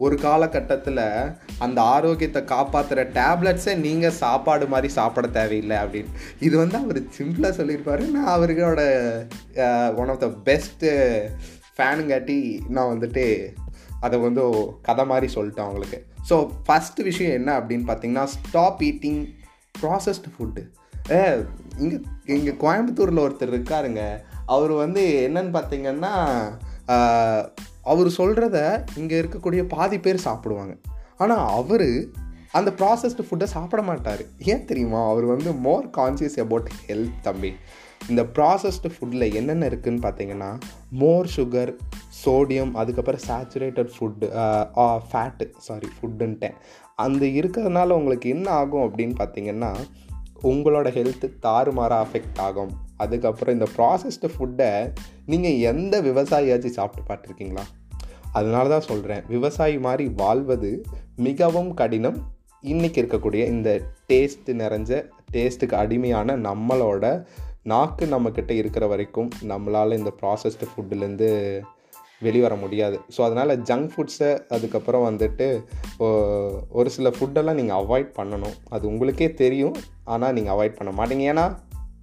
ஒரு 0.05 0.17
காலகட்டத்தில் 0.25 1.03
அந்த 1.65 1.79
ஆரோக்கியத்தை 1.95 2.41
காப்பாற்றுற 2.55 3.03
டேப்லெட்ஸை 3.19 3.75
நீங்கள் 3.87 4.17
சாப்பாடு 4.23 4.67
மாதிரி 4.73 4.89
சாப்பிட 4.97 5.27
தேவையில்லை 5.39 5.77
அப்படின்னு. 5.85 6.11
இது 6.47 6.55
வந்து 6.63 6.77
அவர் 6.83 7.01
சிம்பிளாக 7.19 7.59
சொல்லியிருப்பார். 7.59 8.03
நான் 8.17 8.35
அவர்களோட 8.37 8.83
ஒன் 10.03 10.13
ஆஃப் 10.15 10.23
த 10.25 10.29
பெஸ்ட்டு 10.49 10.91
ஃபேனுங்காட்டி 11.79 12.39
நான் 12.75 12.93
வந்துட்டு 12.95 13.27
அதை 14.07 14.17
வந்து 14.27 14.43
கதை 14.89 15.05
மாதிரி 15.13 15.29
சொல்லிட்டேன் 15.37 15.67
அவங்களுக்கு. 15.67 15.99
ஸோ 16.29 16.37
ஃபஸ்ட்டு 16.67 17.07
விஷயம் 17.11 17.37
என்ன 17.39 17.51
அப்படின்னு 17.61 17.87
பார்த்தீங்கன்னா 17.91 18.27
ஸ்டாப் 18.37 18.83
ஈட்டிங் 18.91 19.21
ப்ராசஸ்டு 19.81 20.33
ஃபுட்டு 20.35 20.63
ஏ 21.17 21.21
இங்கே 21.83 21.97
இங்கே 22.37 22.53
கோயம்புத்தூரில் 22.63 23.25
ஒருத்தர் 23.25 23.53
இருக்காருங்க. 23.55 24.03
அவர் 24.55 24.73
வந்து 24.83 25.03
என்னன்னு 25.27 25.53
பார்த்தீங்கன்னா 25.57 26.15
அவர் 27.93 28.09
சொல்கிறத 28.19 28.59
இங்கே 29.01 29.17
இருக்கக்கூடிய 29.23 29.63
பாதி 29.75 29.99
பேர் 30.05 30.27
சாப்பிடுவாங்க. 30.27 30.75
ஆனால் 31.23 31.45
அவர் 31.61 31.89
அந்த 32.59 32.71
ப்ராசஸ்டு 32.79 33.25
ஃபுட்டை 33.27 33.47
சாப்பிட 33.55 33.81
மாட்டார். 33.83 34.23
ஏன் 34.53 34.65
தெரியுமா? 34.69 35.01
அவர் 35.13 35.27
வந்து 35.35 35.51
மோர் 35.67 35.87
கான்சியஸ் 35.97 36.39
அபவுட் 36.45 36.71
ஹெல்த் 36.87 37.19
தம்பி. 37.27 37.51
இந்த 38.09 38.23
ப்ராசஸ்டு 38.37 38.89
ஃபுட்டில் 38.95 39.27
என்னென்ன 39.39 39.69
இருக்குதுன்னு 39.69 40.03
பார்த்தீங்கன்னா 40.07 40.51
மோர் 41.01 41.29
சுகர் 41.37 41.73
சோடியம் 42.23 42.73
அதுக்கப்புறம் 42.81 43.23
சேச்சுரேட்டட் 43.29 43.91
ஃபுட்டு 43.95 44.27
ஃபேட்டு 45.09 45.47
சாரி 45.67 45.89
ஃபுட்டுன்ட்டேன் 45.97 46.57
அந்த 47.05 47.23
இருக்கிறதுனால 47.39 47.97
உங்களுக்கு 48.01 48.29
என்ன 48.37 48.49
ஆகும் 48.61 48.85
அப்படின்னு 48.87 49.17
பார்த்தீங்கன்னா 49.23 49.73
உங்களோட 50.51 50.89
ஹெல்த்து 50.99 51.29
தாறுமாறாக 51.47 52.05
அஃபெக்ட் 52.07 52.41
ஆகும். 52.49 52.73
அதுக்கப்புறம் 52.97 53.55
இந்த 53.57 53.69
ப்ராசஸ்டு 53.77 54.31
ஃபுட்டை 54.35 54.71
நீங்கள் 55.33 55.59
எந்த 55.73 56.01
விவசாயியாச்சும் 56.09 56.79
சாப்பிட்டு 56.79 57.09
பார்த்துருக்கீங்களா? 57.09 57.65
அதனால 58.33 58.65
தான் 58.69 58.89
சொல்கிறேன் 58.91 59.23
விவசாயி 59.35 59.77
மாதிரி 59.79 60.07
வாழ்வது 60.23 60.71
மிகவும் 61.27 61.71
கடினம். 61.75 62.19
இன்றைக்கி 62.73 62.99
இருக்கக்கூடிய 63.03 63.43
இந்த 63.55 63.71
டேஸ்ட்டு 64.11 64.59
நிறைஞ்ச 64.63 64.93
டேஸ்ட்டுக்கு 65.35 65.77
அடிமையான 65.83 66.37
நம்மளோட 66.49 67.05
நாக்கு 67.73 68.05
நம்மக்கிட்ட 68.07 68.53
இருக்கிற 68.61 68.85
வரைக்கும் 68.87 69.31
நம்மளால் 69.53 69.99
இந்த 70.01 70.13
ப்ராசஸ்டு 70.21 70.67
ஃபுட்டுலேருந்து 70.71 71.29
வெளிவர 72.27 72.53
முடியாது. 72.57 72.97
ஸோ 73.15 73.21
அதனால் 73.27 73.53
ஜங்க் 73.69 73.91
ஃபுட்ஸை 73.95 74.31
அதுக்கப்புறம் 74.55 75.07
வந்துட்டு 75.09 75.47
ஒரு 76.79 76.91
சில 76.97 77.09
ஃபுட்டெல்லாம் 77.17 77.59
நீங்கள் 77.61 77.79
அவாய்ட் 77.83 78.11
பண்ணணும். 78.19 78.57
அது 78.75 78.85
உங்களுக்கே 78.91 79.29
தெரியும். 79.43 79.77
ஆனால் 80.05 80.35
நீங்கள் 80.39 80.55
அவாய்ட் 80.55 80.79
பண்ண 80.79 80.93
மாட்டீங்க. 80.99 81.25
ஏன்னா 81.33 81.47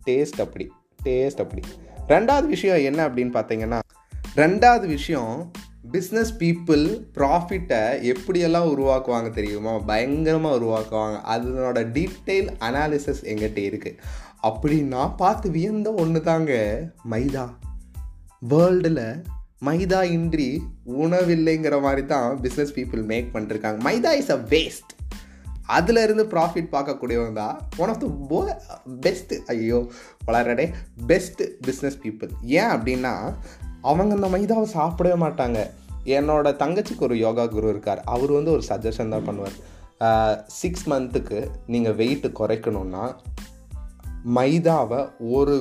டேஸ்ட் 0.07 0.41
அப்படி. 0.45 0.67
டேஸ்ட் 1.03 1.41
அப்படி 1.41 1.63
ரெண்டாவது 2.07 2.47
விஷயம் 2.47 2.81
என்ன 2.83 3.07
அப்படின்னு 3.09 3.33
பார்த்தீங்கன்னா 3.33 3.79
ரெண்டாவது 4.35 4.87
விஷயம் 4.87 5.51
பிஸ்னஸ் 5.91 6.31
பீப்புள் 6.39 6.83
ப்ராஃபிட்டை 7.17 7.81
எப்படியெல்லாம் 8.11 8.67
உருவாக்குவாங்க 8.73 9.29
தெரியுமா? 9.29 9.77
பயங்கரமாக 9.77 10.57
உருவாக்குவாங்க. 10.59 11.17
அதனோட 11.33 11.79
டீட்டெயில் 11.97 12.49
அனாலிசிஸ் 12.59 13.21
எங்கிட்ட 13.23 13.59
இருக்குது 13.69 13.99
அப்படி 14.41 14.81
நான் 14.81 15.15
பார்த்து 15.15 15.49
வியந்த 15.51 15.93
ஒன்று 15.93 16.21
தாங்க 16.21 16.53
மைதா 17.09 17.45
வேர்ல்டில் 18.49 19.05
மைதா 19.65 20.03
இன்றி 20.03 20.63
உணவில்லைங்கிற 20.99 21.81
மாதிரி 21.81 22.05
தான் 22.05 22.41
பிஸ்னஸ் 22.41 22.73
பீப்புள் 22.75 23.03
மேக் 23.03 23.29
பண்ணிருக்காங்க. 23.35 23.77
மைதா 23.89 24.11
இஸ் 24.13 24.31
அ 24.31 24.39
வேஸ்ட் 24.49 24.91
அதுலேருந்து 25.75 26.23
ப்ராஃபிட் 26.33 26.73
பார்க்கக்கூடியவங்க 26.75 27.33
தான் 27.33 27.59
ஒன் 27.77 27.89
ஆஃப் 27.89 28.01
த 28.03 28.07
போ 28.29 28.39
பெஸ்ட்டு 29.05 29.35
ஐயோ 29.47 29.79
வளரடே 30.27 30.65
பெஸ்ட்டு 31.07 31.45
பிஸ்னஸ் 31.67 31.99
பீப்புள் 32.03 32.31
ஏன் 32.41 32.71
அப்படின்னா 32.75 33.13
அவங்க 33.81 34.13
அந்த 34.15 34.27
மைதாவை 34.27 34.67
சாப்பிடவே 34.73 35.15
மாட்டாங்க. 35.23 35.59
என்னோடய 36.05 36.59
தங்கச்சிக்கு 36.61 37.05
ஒரு 37.07 37.15
யோகா 37.17 37.45
குரு 37.45 37.67
இருக்கார். 37.69 38.01
அவர் 38.03 38.31
வந்து 38.31 38.51
ஒரு 38.51 38.63
சஜஷன் 38.69 39.13
தான் 39.13 39.27
பண்ணுவார். 39.27 39.57
சிக்ஸ் 40.47 40.85
மந்த்துக்கு 40.89 41.39
நீங்கள் 41.67 41.95
வெயிட்டு 41.95 42.29
குறைக்கணுன்னா 42.39 43.03
மைதாவை 44.37 45.01
ஒரு 45.19 45.55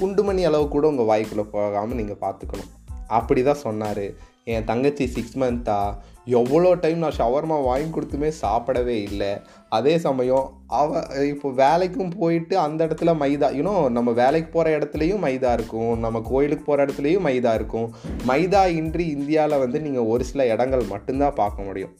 குண்டுமணி 0.00 0.42
அளவு 0.44 0.68
கூட 0.68 0.86
உங்கள் 0.88 1.10
வாய்க்குள்ளே 1.10 1.44
போகாமல் 1.50 1.94
நீங்கள் 1.94 2.20
பார்த்துக்கணும். 2.20 2.70
அப்படி 3.06 3.42
தான் 3.42 3.64
சொன்னார். 3.66 4.06
என் 4.44 4.64
தங்கச்சி 4.64 5.06
சிக்ஸ் 5.06 5.38
மந்த்தா 5.38 5.78
எவ்வளோ 6.38 6.70
டைம் 6.82 7.02
நான் 7.02 7.16
ஷவர்மா 7.18 7.56
வாங்கி 7.66 7.88
கொடுத்துமே 7.92 8.30
சாப்பிடவே 8.40 8.96
இல்லை. 9.08 9.30
அதே 9.76 9.94
சமயம் 10.06 10.46
அவ 10.80 11.00
இப்போ 11.32 11.48
வேலைக்கும் 11.62 12.12
போயிட்டு 12.20 12.54
அந்த 12.66 12.80
இடத்துல 12.86 13.12
மைதா 13.22 13.48
யூனோ 13.58 13.74
நம்ம 13.96 14.12
வேலைக்கு 14.22 14.50
போகிற 14.56 14.74
இடத்துலையும் 14.78 15.24
மைதா 15.26 15.52
இருக்கும். 15.58 15.92
நம்ம 16.04 16.22
கோயிலுக்கு 16.30 16.66
போகிற 16.68 16.86
இடத்துலையும் 16.86 17.26
மைதா 17.28 17.54
இருக்கும். 17.60 17.88
மைதா 18.30 18.62
இன்றி 18.80 19.06
இந்தியாவில் 19.16 19.62
வந்து 19.64 19.80
நீங்கள் 19.86 20.10
ஒரு 20.14 20.26
சில 20.32 20.46
இடங்கள் 20.54 20.92
மட்டும்தான் 20.94 21.38
பார்க்க 21.42 21.68
முடியும். 21.68 21.94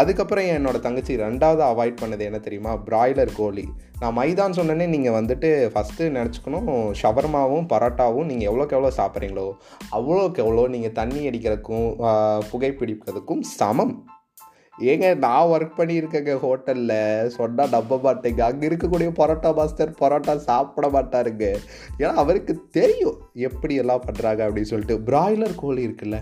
அதுக்கப்புறம் 0.00 0.46
என்னோட 0.52 0.76
தங்கச்சி 0.84 1.16
ரெண்டாவது 1.24 1.62
அவாய்ட் 1.72 2.00
பண்ணது 2.00 2.22
என்ன 2.28 2.38
தெரியுமா? 2.46 2.72
பிராய்லர் 2.86 3.30
கோழி. 3.36 3.64
நான் 4.00 4.16
மைதான் 4.16 4.56
சொன்னேன்னே 4.56 4.86
நீங்கள் 4.94 5.14
வந்துட்டு 5.18 5.50
ஃபஸ்ட்டு 5.72 6.08
நினச்சிக்கணும் 6.16 6.70
ஷவர்மாவும் 7.00 7.68
பரோட்டாவும் 7.72 8.28
நீங்கள் 8.30 8.48
எவ்வளோக்கு 8.50 8.76
எவ்வளோ 8.78 8.90
சாப்பிட்றீங்களோ 8.98 9.46
அவ்வளோக்கு 9.98 10.42
எவ்வளோ 10.44 10.64
நீங்கள் 10.74 10.96
தண்ணி 10.98 11.22
அடிக்கிறதுக்கும் 11.30 11.86
புகைப்பிடிக்கிறதுக்கும் 12.50 13.44
சமம். 13.60 13.94
ஏங்க 14.90 15.06
நான் 15.24 15.50
ஒர்க் 15.54 15.78
பண்ணியிருக்கேங்க 15.80 16.32
ஹோட்டலில் 16.44 16.96
சொன்னால் 17.38 17.74
நம்ப 17.78 17.96
மாட்டேங்க. 18.06 18.42
அங்கே 18.50 18.68
இருக்கக்கூடிய 18.70 19.10
பரோட்டா 19.20 19.50
மாஸ்டர் 19.58 19.98
பரோட்டா 20.02 20.34
சாப்பிட 20.50 20.86
மாட்டாருங்க. 20.96 21.46
ஏன்னா 22.00 22.14
அவருக்கு 22.22 22.54
தெரியும் 22.78 23.18
எப்படி 23.48 23.76
எல்லாம் 23.82 24.06
பண்ணுறாங்க 24.08 24.40
அப்படின்னு 24.46 24.72
சொல்லிட்டு. 24.74 24.96
பிராய்லர் 25.10 25.60
கோழி 25.64 25.88
இருக்குல்ல. 25.88 26.18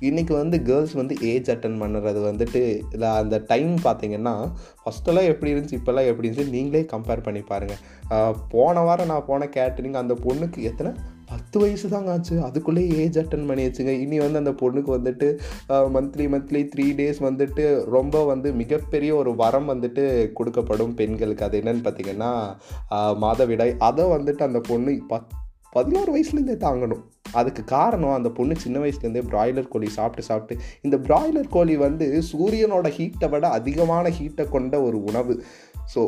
இன்றைக்கி 0.00 0.32
வந்து 0.32 0.62
கேர்ள்ஸ் 0.62 0.92
வந்து 0.92 1.16
ஏஜ் 1.32 1.50
அட்டன் 1.50 1.80
பண்ணுறது 1.82 2.20
வந்துட்டு 2.30 2.62
இல்லை 2.92 3.08
அந்த 3.22 3.42
டைம் 3.46 3.72
பார்த்தீங்கன்னா 3.84 4.34
ஃபஸ்ட்டெல்லாம் 4.82 5.30
எப்படி 5.32 5.52
இருந்துச்சு 5.54 5.78
இப்போல்லாம் 5.80 6.10
எப்படி 6.12 6.28
இருந்துச்சு 6.28 6.54
நீங்களே 6.58 6.84
கம்பேர் 6.92 7.26
பண்ணி 7.28 7.40
பாருங்கள் 7.40 7.82
போன 8.54 8.80
வாரம் 8.80 9.10
நான் 9.12 9.28
போன 9.32 9.48
கேட்டரிங் 9.56 10.00
அந்த 10.04 10.16
பொண்ணுக்கு 10.24 10.60
எத்தனை? 10.70 10.92
பத்து 11.28 11.56
வயசு 11.60 11.86
தாங்க 11.92 12.10
ஆச்சு. 12.12 12.34
அதுக்குள்ளேயே 12.46 12.96
ஏஜ் 13.02 13.18
அட்டன் 13.18 13.46
பண்ணி 13.46 13.62
வச்சுங்க. 13.66 13.92
இனி 14.02 14.16
வந்து 14.24 14.40
அந்த 14.42 14.52
பொண்ணுக்கு 14.62 14.90
வந்துட்டு 14.96 15.28
மந்த்லி 15.94 16.26
மந்த்லி 16.34 16.60
த்ரீ 16.72 16.86
டேஸ் 16.98 17.20
வந்துட்டு 17.28 17.64
ரொம்ப 17.94 18.24
வந்து 18.24 18.52
மிகப்பெரிய 18.60 19.14
ஒரு 19.20 19.32
வரம் 19.42 19.68
வந்துட்டு 19.70 20.04
கொடுக்கப்படும் 20.40 20.94
பெண்களுக்கு. 21.00 21.44
அது 21.44 21.60
என்னென்னு 21.60 21.86
பார்த்தீங்கன்னா 21.86 22.30
மாதவிடாய். 23.24 23.74
அதை 23.88 24.04
வந்துட்டு 24.16 24.44
அந்த 24.48 24.60
பொண்ணு 24.68 24.94
பத்து 25.08 25.42
பதினோரு 25.76 26.10
வயசுலேருந்தே 26.14 26.56
தாங்கணும். 26.66 27.02
அதுக்கு 27.40 27.62
காரணம் 27.64 28.16
அந்த 28.16 28.30
பொண்ணு 28.38 28.54
சின்ன 28.64 28.78
வயசுலேருந்தே 28.82 29.22
பிராய்லர் 29.30 29.70
கோழி 29.74 29.88
சாப்பிட்டு 29.98 30.28
சாப்பிட்டு 30.30 30.62
இந்த 30.86 30.96
பிராய்லர் 31.06 31.54
கோழி 31.54 31.76
வந்து 31.84 32.06
சூரியனோட 32.30 32.88
ஹீட்டை 32.98 33.28
விட 33.30 33.46
அதிகமான 33.58 34.10
ஹீட்டை 34.18 34.44
கொண்ட 34.48 34.74
ஒரு 34.88 34.98
உணவு. 35.10 35.34
ஸோ 35.94 36.02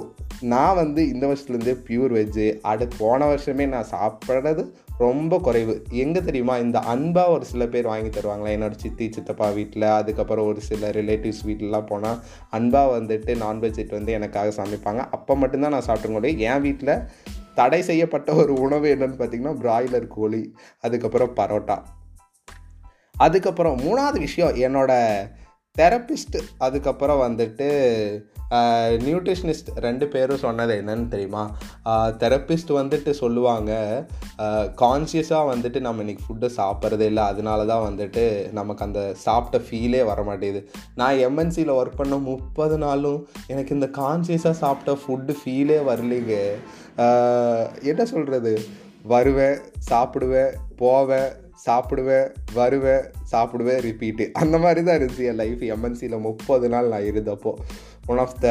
நான் 0.52 0.78
வந்து 0.80 1.00
இந்த 1.12 1.24
வருஷத்துலேருந்தே 1.26 1.74
பியூர் 1.86 2.12
வெஜ்ஜு 2.18 2.46
அடு 2.70 2.86
போன 2.98 3.26
வருஷமே 3.32 3.64
நான் 3.72 3.90
சாப்பிட்றது 3.94 4.62
ரொம்ப 4.98 5.38
குறைவு. 5.46 5.74
எங்கே 6.02 6.20
தெரியுமா 6.28 6.54
இந்த 6.66 6.78
அன்பாக 6.92 7.34
ஒரு 7.36 7.44
சில 7.44 7.66
பேர் 7.72 7.90
வாங்கி 7.92 8.10
தருவாங்களே 8.10 8.54
என்னோடய 8.56 8.82
சித்தி 8.84 9.06
சித்தப்பா 9.16 9.48
வீட்டில் 9.58 9.86
அதுக்கப்புறம் 9.96 10.48
ஒரு 10.52 10.60
சில 10.68 10.90
ரிலேட்டிவ்ஸ் 10.90 11.42
வீட்டிலலாம் 11.48 11.90
போனால் 11.92 12.20
அன்பாக 12.58 12.94
வந்துட்டு 12.98 13.34
நான்வெஜ் 13.44 13.82
வந்து 13.98 14.14
எனக்காக 14.18 14.54
சமைப்பாங்க. 14.62 15.02
அப்போ 15.16 15.36
மட்டும்தான் 15.42 15.76
நான் 15.76 15.88
சாப்பிட்டுருக்கோம் 15.88 16.44
என் 16.50 16.64
வீட்டில் 16.68 16.94
தடை 17.56 17.80
செய்யப்பட்ட 17.82 18.28
ஒரு 18.34 18.52
உணவு 18.66 18.86
என்னன்னு 18.94 19.18
பார்த்தீங்கன்னா 19.20 19.54
பிராய்லர் 19.64 20.06
கோழி 20.06 20.42
அதுக்கப்புறம் 20.80 21.34
பரோட்டா. 21.36 21.76
அதுக்கப்புறம் 23.16 23.78
மூணாவது 23.80 24.18
விஷயம் 24.18 24.54
என்னோட 24.64 24.92
தெரப்பிஸ்ட் 25.76 26.38
அதுக்கப்புறம் 26.58 27.22
வந்துட்டு 27.26 27.68
நியூட்ரிஷனிஸ்ட் 29.06 29.70
ரெண்டு 29.74 30.06
பேரும் 30.08 30.36
சொன்னது 30.36 30.74
என்னன்னு 30.80 31.08
தெரியுமா? 31.08 31.56
தெரப்பிஸ்ட் 32.22 32.70
வந்துட்டு 32.78 33.10
சொல்லுவாங்க 33.10 33.72
கான்சியஸாக 34.82 35.48
வந்துட்டு 35.52 35.80
நம்ம 35.80 36.02
இன்றைக்கி 36.02 36.24
ஃபுட்டை 36.26 36.50
சாப்பிட்றதே 36.56 37.00
இல்லை 37.00 37.22
அதனால 37.22 37.64
தான் 37.64 37.84
வந்துட்டு 37.88 38.52
நமக்கு 38.52 38.84
அந்த 38.84 39.12
சாப்பிட்ட 39.14 39.58
ஃபீலே 39.66 40.04
வர 40.04 40.22
மாட்டேது 40.22 40.60
நான் 40.94 41.20
எம்என்சியில் 41.28 41.76
ஒர்க் 41.78 41.96
பண்ண 41.96 42.16
முப்பது 42.16 42.78
நாளும் 42.78 43.20
எனக்கு 43.46 43.74
இந்த 43.74 43.88
கான்சியஸாக 43.98 44.60
சாப்பிட்ட 44.62 44.94
ஃபுட்டு 45.02 45.34
ஃபீலே 45.40 45.80
வரலைங்க. 45.90 46.36
என்ன 47.82 48.04
சொல்கிறது 48.04 48.54
வருவேன் 49.02 49.58
சாப்பிடுவேன் 49.90 50.54
போவேன் 50.76 51.28
சாப்பிடுவேன் 51.66 52.34
வருவேன் 52.54 53.04
சாப்பிடுவேன் 53.32 53.80
ரிப்பீட்டு 53.80 54.30
அந்த 54.32 54.58
மாதிரி 54.58 54.82
தான் 54.82 54.98
இருந்துச்சு 54.98 55.24
என் 55.24 55.34
லைஃப் 55.34 55.60
எம்என்சியில் 55.60 56.20
முப்பது 56.20 56.68
நாள் 56.68 56.88
நான் 56.88 57.02
இருந்தப்போ. 57.02 57.54
ஒன் 58.06 58.18
ஆஃப் 58.18 58.40
த 58.40 58.48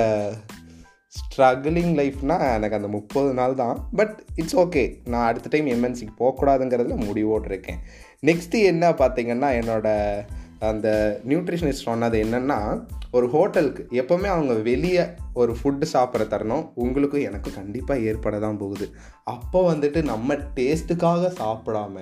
ஸ்ட்ரகிளிங் 1.16 1.94
லைஃப்னால் 2.00 2.54
எனக்கு 2.54 2.76
அந்த 2.76 2.88
முப்பது 2.88 3.34
நாள் 3.34 3.56
தான். 3.56 3.90
பட் 3.96 4.24
இட்ஸ் 4.36 4.58
ஓகே 4.58 4.96
நான் 5.06 5.28
அடுத்த 5.28 5.50
டைம் 5.50 5.68
எம்என்சிக்கு 5.68 6.10
போகக்கூடாதுங்கிறதுல 6.20 7.06
முடிவோடு 7.06 7.46
இருக்கேன். 7.46 7.80
நெக்ஸ்ட்டு 8.22 8.64
என்ன 8.64 8.90
பார்த்தீங்கன்னா 8.90 9.50
என்னோடய 9.60 10.26
அந்த 10.60 11.20
நியூட்ரிஷனிஸ்ட் 11.28 11.88
சொன்னது 11.90 12.24
என்னென்னா 12.24 12.86
ஒரு 13.12 13.30
ஹோட்டலுக்கு 13.30 13.88
எப்போவுமே 13.92 14.24
அவங்க 14.24 14.54
வெளியே 14.54 15.06
ஒரு 15.34 15.56
ஃபுட்டு 15.64 15.86
சாப்பிட்ற 15.94 16.28
தருணம் 16.28 16.72
உங்களுக்கும் 16.76 17.22
எனக்கும் 17.22 17.54
கண்டிப்பாக 17.54 18.00
ஏற்பட 18.00 18.40
தான் 18.40 18.58
போகுது. 18.58 18.96
அப்போ 19.24 19.74
வந்துட்டு 19.74 20.04
நம்ம 20.04 20.34
டேஸ்ட்டுக்காக 20.34 21.32
சாப்பிடாம 21.40 22.00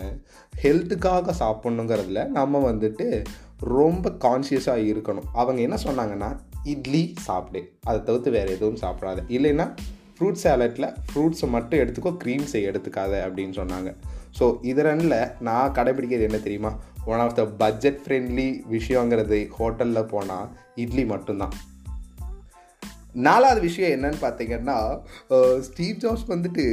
ஹெல்த்துக்காக 0.63 1.33
சாப்பிட்ணுங்கிறதுல 1.39 2.27
நம்ம 2.27 2.71
வந்துட்டு 2.71 3.23
ரொம்ப 3.57 4.09
கான்சியஸாக 4.09 4.93
இருக்கணும். 4.93 5.29
அவங்க 5.33 5.61
என்ன 5.61 5.77
சொன்னாங்கன்னா 5.83 6.37
இட்லி 6.63 7.13
சாப்பிடு. 7.19 7.77
அதை 7.83 8.03
தவிர்த்து 8.03 8.31
வேறு 8.31 8.51
எதுவும் 8.51 8.81
சாப்பிடாத. 8.81 9.17
இல்லைன்னா 9.27 9.75
ஃப்ரூட் 10.19 10.41
சேலட்டில் 10.43 10.93
ஃப்ரூட்ஸை 11.13 11.47
மட்டும் 11.49 11.79
எடுத்துக்கோ 11.79 12.17
க்ரீம்ஸை 12.23 12.61
எடுத்துக்காத. 12.69 13.13
அப்படின்னு 13.27 13.55
சொன்னாங்க. 13.61 13.95
ஸோ 14.39 14.55
இது 14.61 14.83
ரெண்டில் 14.83 15.31
நான் 15.39 15.71
கடைபிடிக்கிறது 15.71 16.21
என்ன 16.21 16.37
தெரியுமா? 16.37 16.79
One 17.05 17.19
of 17.19 17.35
the 17.35 17.43
budget 17.45 18.01
friendly 18.05 18.47
விஷயங்கிறது 18.71 19.39
ஹோட்டலில் 19.59 20.07
போனால் 20.07 20.49
இட்லி 20.75 21.05
மட்டும்தான். 21.05 21.55
நாலாவது 23.15 23.61
விஷயம் 23.61 23.91
என்னன்னு 23.95 24.19
பார்த்தீங்கன்னா 24.21 24.77
ஸ்டீவ் 25.59 25.97
ஜாப்ஸ் 26.03 26.29
வந்துட்டு 26.31 26.63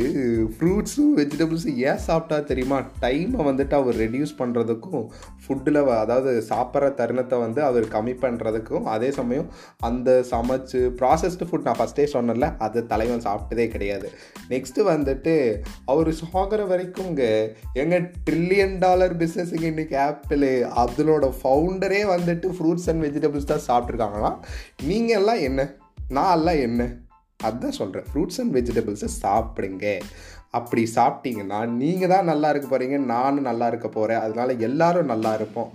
ஃப்ரூட்ஸும் 0.55 1.11
வெஜிடபிள்ஸும் 1.19 1.77
ஏன் 1.77 2.01
சாப்பிட்டா 2.07 2.39
தெரியுமா? 2.51 2.79
டைமை 3.03 3.41
வந்துட்டு 3.49 3.75
அவர் 3.75 3.97
ரெடியூஸ் 3.97 4.33
பண்ணுறதுக்கும் 4.39 5.05
ஃபுட்டில் 5.43 5.79
அதாவது 5.95 6.43
சாப்பிட்ற 6.49 6.95
தருணத்தை 6.95 7.39
வந்து 7.39 7.63
அவர் 7.63 7.87
கம்மி 7.89 8.15
பண்ணுறதுக்கும் 8.23 8.85
அதே 8.85 9.11
சமயம் 9.11 9.51
அந்த 9.81 10.25
சமைச்சு 10.31 10.81
ப்ராசஸ்டு 11.01 11.49
ஃபுட் 11.51 11.63
நான் 11.63 11.79
ஃபஸ்ட்டே 11.81 12.07
சொன்னல 12.15 12.57
அது 12.59 12.87
தலைவன் 12.87 13.25
சாப்பிட்டதே 13.27 13.69
கிடையாது. 13.69 14.11
நெக்ஸ்ட்டு 14.49 14.83
வந்துட்டு 14.83 15.63
அவர் 15.87 16.11
சாகிற 16.13 16.67
வரைக்கும்ங்க 16.67 17.53
எங்கள் 17.75 18.09
ட்ரில்லியன் 18.29 18.79
டாலர் 18.79 19.15
பிஸ்னஸுங்க 19.15 19.67
இன்றைக்கி 19.73 19.97
ஆப்பிள் 19.97 20.49
அதனோட 20.85 21.27
ஃபவுண்டரே 21.43 22.03
வந்துட்டு 22.05 22.49
ஃப்ரூட்ஸ் 22.49 22.89
அண்ட் 22.89 23.05
வெஜிடபிள்ஸ் 23.07 23.53
தான் 23.53 23.67
சாப்பிட்ருக்காங்களாம் 23.69 24.41
நீங்கள் 24.83 25.19
எல்லாம் 25.21 25.39
என்ன? 25.51 25.80
நான் 26.11 26.37
எல்லாம் 26.37 26.61
என்ன? 26.61 26.83
அதுதான் 27.41 27.79
சொல்கிறேன் 27.81 28.07
ஃப்ரூட்ஸ் 28.13 28.41
அண்ட் 28.41 28.55
வெஜிடபிள்ஸை 28.57 29.09
சாப்பிடுங்க. 29.23 30.01
அப்படி 30.51 30.83
சாப்பிட்டீங்கன்னா 30.95 31.67
நீங்கள் 31.81 32.09
தான் 32.09 32.25
நல்லா 32.25 32.51
இருக்க 32.51 32.69
போகிறீங்க 32.71 32.99
நானும் 32.99 33.49
நல்லா 33.51 33.67
இருக்க 33.67 33.89
போகிறேன் 33.89 34.21
அதனால 34.21 34.53
எல்லாரும் 34.53 35.07
நல்லா 35.07 35.35
இருப்போம். 35.35 35.71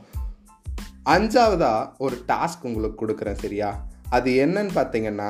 அஞ்சாவதாக 1.06 1.92
ஒரு 1.98 2.16
டாஸ்க் 2.28 2.64
உங்களுக்கு 2.64 3.06
கொடுக்குறேன் 3.06 3.42
சரியா? 3.44 3.86
அது 4.10 4.32
என்னன்னு 4.46 4.74
பார்த்தீங்கன்னா 4.76 5.30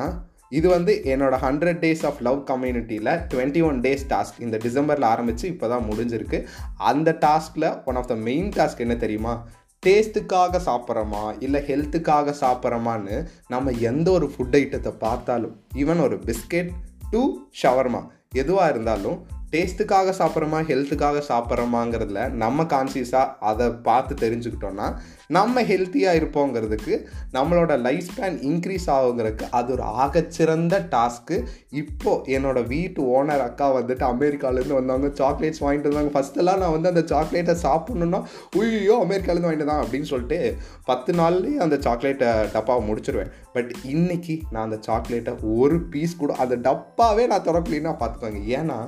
இது 0.49 0.69
வந்து 0.69 1.01
என்னோட 1.05 1.35
ஹண்ட்ரட் 1.45 1.79
டேஸ் 1.83 2.05
ஆஃப் 2.05 2.19
லவ் 2.21 2.41
கம்யூனிட்டியில் 2.49 3.11
டுவெண்ட்டி 3.33 3.63
ஒன் 3.63 3.81
டேஸ் 3.81 4.03
டாஸ்க் 4.09 4.39
இந்த 4.39 4.57
டிசம்பரில் 4.57 5.05
ஆரம்பித்து 5.05 5.47
இப்போ 5.47 5.67
தான் 5.67 5.85
முடிஞ்சிருக்கு. 5.89 6.45
அந்த 6.75 7.17
டாஸ்கில் 7.21 7.83
one 7.85 7.95
of 7.95 8.07
the 8.07 8.15
main 8.15 8.49
task 8.49 8.77
என்ன 8.77 8.95
தெரியுமா? 8.95 9.47
டேஸ்ட்டுக்காக 9.85 10.59
சாப்பிட்றோமா? 10.65 11.23
இல்லை 11.39 11.61
ஹெல்த்துக்காக 11.61 12.33
சாப்பிட்றோமான்னு 12.41 13.17
நம்ம 13.47 13.71
எந்த 13.71 14.11
ஒரு 14.11 14.27
ஃபுட் 14.27 14.55
ஐட்டத்தை 14.55 14.93
பார்த்தாலும் 14.99 15.55
ஈவன் 15.75 16.01
ஒரு 16.01 16.19
பிஸ்கெட் 16.25 16.71
டு 17.09 17.21
ஷவர்மா 17.63 18.01
எதுவாக 18.31 18.69
இருந்தாலும் 18.69 19.17
டேஸ்ட்டுக்காக 19.55 20.13
சாப்பிட்றோமா 20.19 20.61
ஹெல்த்துக்காக 20.69 21.21
சாப்பிட்றோமாங்கிறதுல 21.29 22.29
நம்ம 22.29 22.63
கான்சியஸாக 22.63 23.33
அதை 23.39 23.67
பார்த்து 23.69 24.15
தெரிஞ்சுக்கிட்டோன்னா 24.23 24.87
நம்ம 25.27 25.61
ஹெல்த்தியாக 25.63 26.19
இருப்போங்கிறதுக்கு 26.19 26.93
நம்மளோட 27.33 27.73
லைஃப் 27.79 28.09
ஸ்பேன் 28.09 28.37
இன்க்ரீஸ் 28.41 28.87
ஆகுங்கிறதுக்கு 28.89 29.45
அது 29.49 29.71
ஒரு 29.71 29.83
ஆகச்சிறந்த 29.95 30.75
டாஸ்க்கு 30.91 31.37
இப்போது 31.69 32.31
என்னோடய 32.31 32.67
வீட்டு 32.67 33.01
ஓனர் 33.15 33.43
அக்கா 33.45 33.67
வந்துட்டு 33.79 34.05
அமெரிக்காலேருந்து 34.09 34.73
வந்தாங்க 34.73 35.07
சாக்லேட்ஸ் 35.21 35.63
வாங்கிட்டு 35.63 35.91
வந்தாங்க 35.91 36.13
ஃபஸ்ட்டெல்லாம் 36.15 36.57
நான் 36.57 36.71
வந்து 36.71 36.89
அந்த 36.89 37.03
சாக்லேட்டை 37.13 37.55
சாப்பிட்ணுன்னா 37.63 38.21
ஐயோ 38.59 38.97
அமெரிக்காலேருந்து 39.07 39.49
வாங்கிட்டு 39.49 39.65
தான் 39.65 39.83
அப்படின்னு 39.85 40.11
சொல்லிட்டு 40.11 40.39
பத்து 40.85 41.13
நாள்லேயே 41.13 41.57
அந்த 41.57 41.75
சாக்லேட்டை 41.75 42.29
டப்பாவை 42.53 42.83
முடிச்சிருவேன். 42.89 43.33
பட் 43.53 43.71
இன்னைக்கு 43.83 44.41
நான் 44.51 44.71
அந்த 44.71 44.79
சாக்லேட்டை 44.81 45.33
ஒரு 45.57 45.79
பீஸ் 45.91 46.15
கூட 46.17 46.33
அந்த 46.33 46.55
டப்பாவே 46.69 47.25
நான் 47.27 47.45
திறக்கலைன்னா 47.49 47.93
பார்த்துக்கோங்க. 48.01 48.41
ஏன்னா 48.59 48.79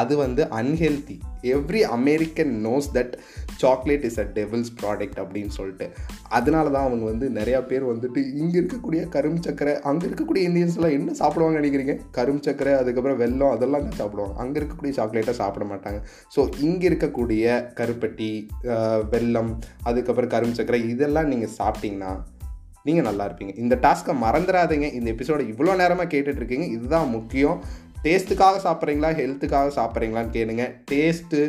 அது 0.00 0.14
வந்து 0.24 0.42
unhealthy 0.60 1.16
every 1.54 1.80
American 1.96 2.52
knows 2.66 2.86
that 2.96 3.12
chocolate 3.62 4.04
is 4.08 4.18
a 4.22 4.24
devil's 4.38 4.70
product 4.80 5.18
அப்படின்னு 5.22 5.52
சொல்லிட்டு. 5.58 5.86
அதனால 6.38 6.64
தான் 6.74 6.86
அவங்க 6.88 7.04
வந்து 7.10 7.26
நிறையா 7.38 7.60
பேர் 7.70 7.84
வந்துட்டு 7.90 8.20
இங்கே 8.40 8.56
இருக்கக்கூடிய 8.60 9.02
கரும் 9.14 9.40
சக்கரை 9.46 9.74
அங்கே 9.90 10.06
இருக்கக்கூடிய 10.08 10.42
இந்தியன்ஸ்லாம் 10.48 10.96
என்ன 10.98 11.14
சாப்பிடுவாங்க 11.20 11.60
நினைக்கிறீங்க? 11.60 11.96
கரும் 12.18 12.42
சக்கரை 12.46 12.74
அதுக்கப்புறம் 12.82 13.20
வெல்லம் 13.22 13.54
அதெல்லாம் 13.56 13.86
தான் 13.86 13.98
சாப்பிடுவாங்க. 14.00 14.36
அங்கே 14.44 14.58
இருக்கக்கூடிய 14.60 14.94
சாக்லேட்டை 14.98 15.34
சாப்பிட 15.42 15.66
மாட்டாங்க. 15.72 16.00
ஸோ 16.36 16.42
இங்கே 16.66 16.88
இருக்கக்கூடிய 16.90 17.58
கருப்பட்டி 17.80 18.30
வெல்லம் 19.14 19.52
அதுக்கப்புறம் 19.90 20.34
கரும் 20.36 20.56
சக்கரை 20.60 20.80
இதெல்லாம் 20.94 21.30
நீங்கள் 21.34 21.54
சாப்பிட்டீங்கன்னா 21.60 22.14
நீங்கள் 22.88 23.06
நல்லா 23.06 23.24
இருப்பீங்க. 23.28 23.52
இந்த 23.62 23.74
டாஸ்க்கை 23.84 24.12
மறந்துடாதீங்க 24.24 24.88
இந்த 24.98 25.08
எபிசோட 25.14 25.40
இவ்வளோ 25.52 25.72
நேரமாக 25.80 26.10
கேட்டுட்ருக்கீங்க 26.12 26.66
இதுதான் 26.74 27.08
முக்கியம். 27.14 27.56
டேஸ்ட்டுக்காக 28.04 28.60
சாப்பிட்றீங்களா? 28.66 29.10
ஹெல்த்துக்காக 29.20 29.72
சாப்பிட்றீங்களான்னு 29.78 30.36
கேளுங்க. 30.36 30.64
டேஸ்ட்டு 30.90 31.40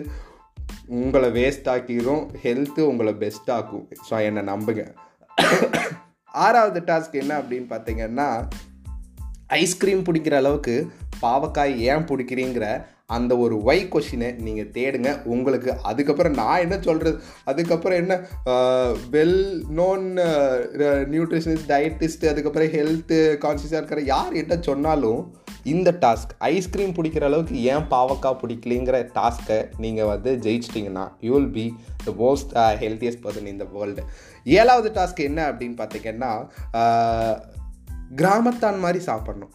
உங்களை 0.99 1.29
வேஸ்ட் 1.37 1.69
ஆக்கிடும் 1.73 2.23
ஹெல்த்து 2.43 2.81
உங்களை 2.91 3.13
பெஸ்ட்டாக்கும் 3.23 3.85
ஸோ 4.09 4.15
என்னை 4.27 4.43
நம்புங்க. 4.51 4.83
ஆறாவது 6.45 6.79
டாஸ்க் 6.89 7.21
என்ன 7.21 7.33
அப்படின்னு 7.41 7.67
பார்த்தீங்கன்னா 7.73 8.29
ஐஸ்கிரீம் 9.61 10.05
பிடிக்கிற 10.07 10.35
அளவுக்கு 10.41 10.75
பாவக்காய் 11.23 11.73
ஏன் 11.89 12.07
பிடிக்கிறீங்கிற 12.09 12.65
அந்த 13.15 13.33
ஒரு 13.43 13.55
ஒய் 13.69 13.83
கொஷினை 13.93 14.29
நீங்கள் 14.45 14.71
தேடுங்க. 14.77 15.09
உங்களுக்கு 15.33 15.69
அதுக்கப்புறம் 15.89 16.37
நான் 16.39 16.63
என்ன 16.65 16.75
சொல்கிறது 16.87 17.17
அதுக்கப்புறம் 17.51 17.99
என்ன 18.01 18.15
வெல் 19.15 19.39
நோன் 19.79 20.05
நியூட்ரிஷனிஸ்ட் 21.13 21.69
டயட்டிஸ்ட் 21.73 22.25
அதுக்கப்புறம் 22.31 22.73
ஹெல்த்து 22.77 23.19
கான்சியஸாக 23.45 23.81
இருக்கிற 23.81 24.03
யார் 24.13 24.33
என்ன 24.43 24.57
சொன்னாலும் 24.69 25.21
இந்த 25.71 25.89
டாஸ்க் 26.03 26.33
ஐஸ்கிரீம் 26.49 26.95
பிடிக்கிற 26.97 27.25
அளவுக்கு 27.25 27.61
ஏன் 27.71 27.85
பாவக்காய் 27.89 28.39
பிடிக்கலிங்கிற 28.41 28.97
டாஸ்க்கை 29.17 29.57
நீங்கள் 29.77 30.09
வந்து 30.11 30.31
ஜெயிச்சிட்டிங்கன்னா 30.45 31.05
you 31.25 31.31
will 31.33 31.53
be 31.59 31.65
the 32.05 32.13
most 32.23 32.51
healthiest 32.83 33.23
person 33.23 33.49
in 33.51 33.61
the 33.63 33.67
world 33.75 34.03
ஏழாவது 34.57 34.91
டாஸ்க் 34.97 35.21
என்ன 35.29 35.39
அப்படின்னு 35.51 35.77
பார்த்தீங்கன்னா 35.81 36.31
uh, 36.81 37.35
கிராமத்தான் 38.15 38.77
மாதிரி 38.79 38.99
சாப்பிட்ணும். 39.05 39.53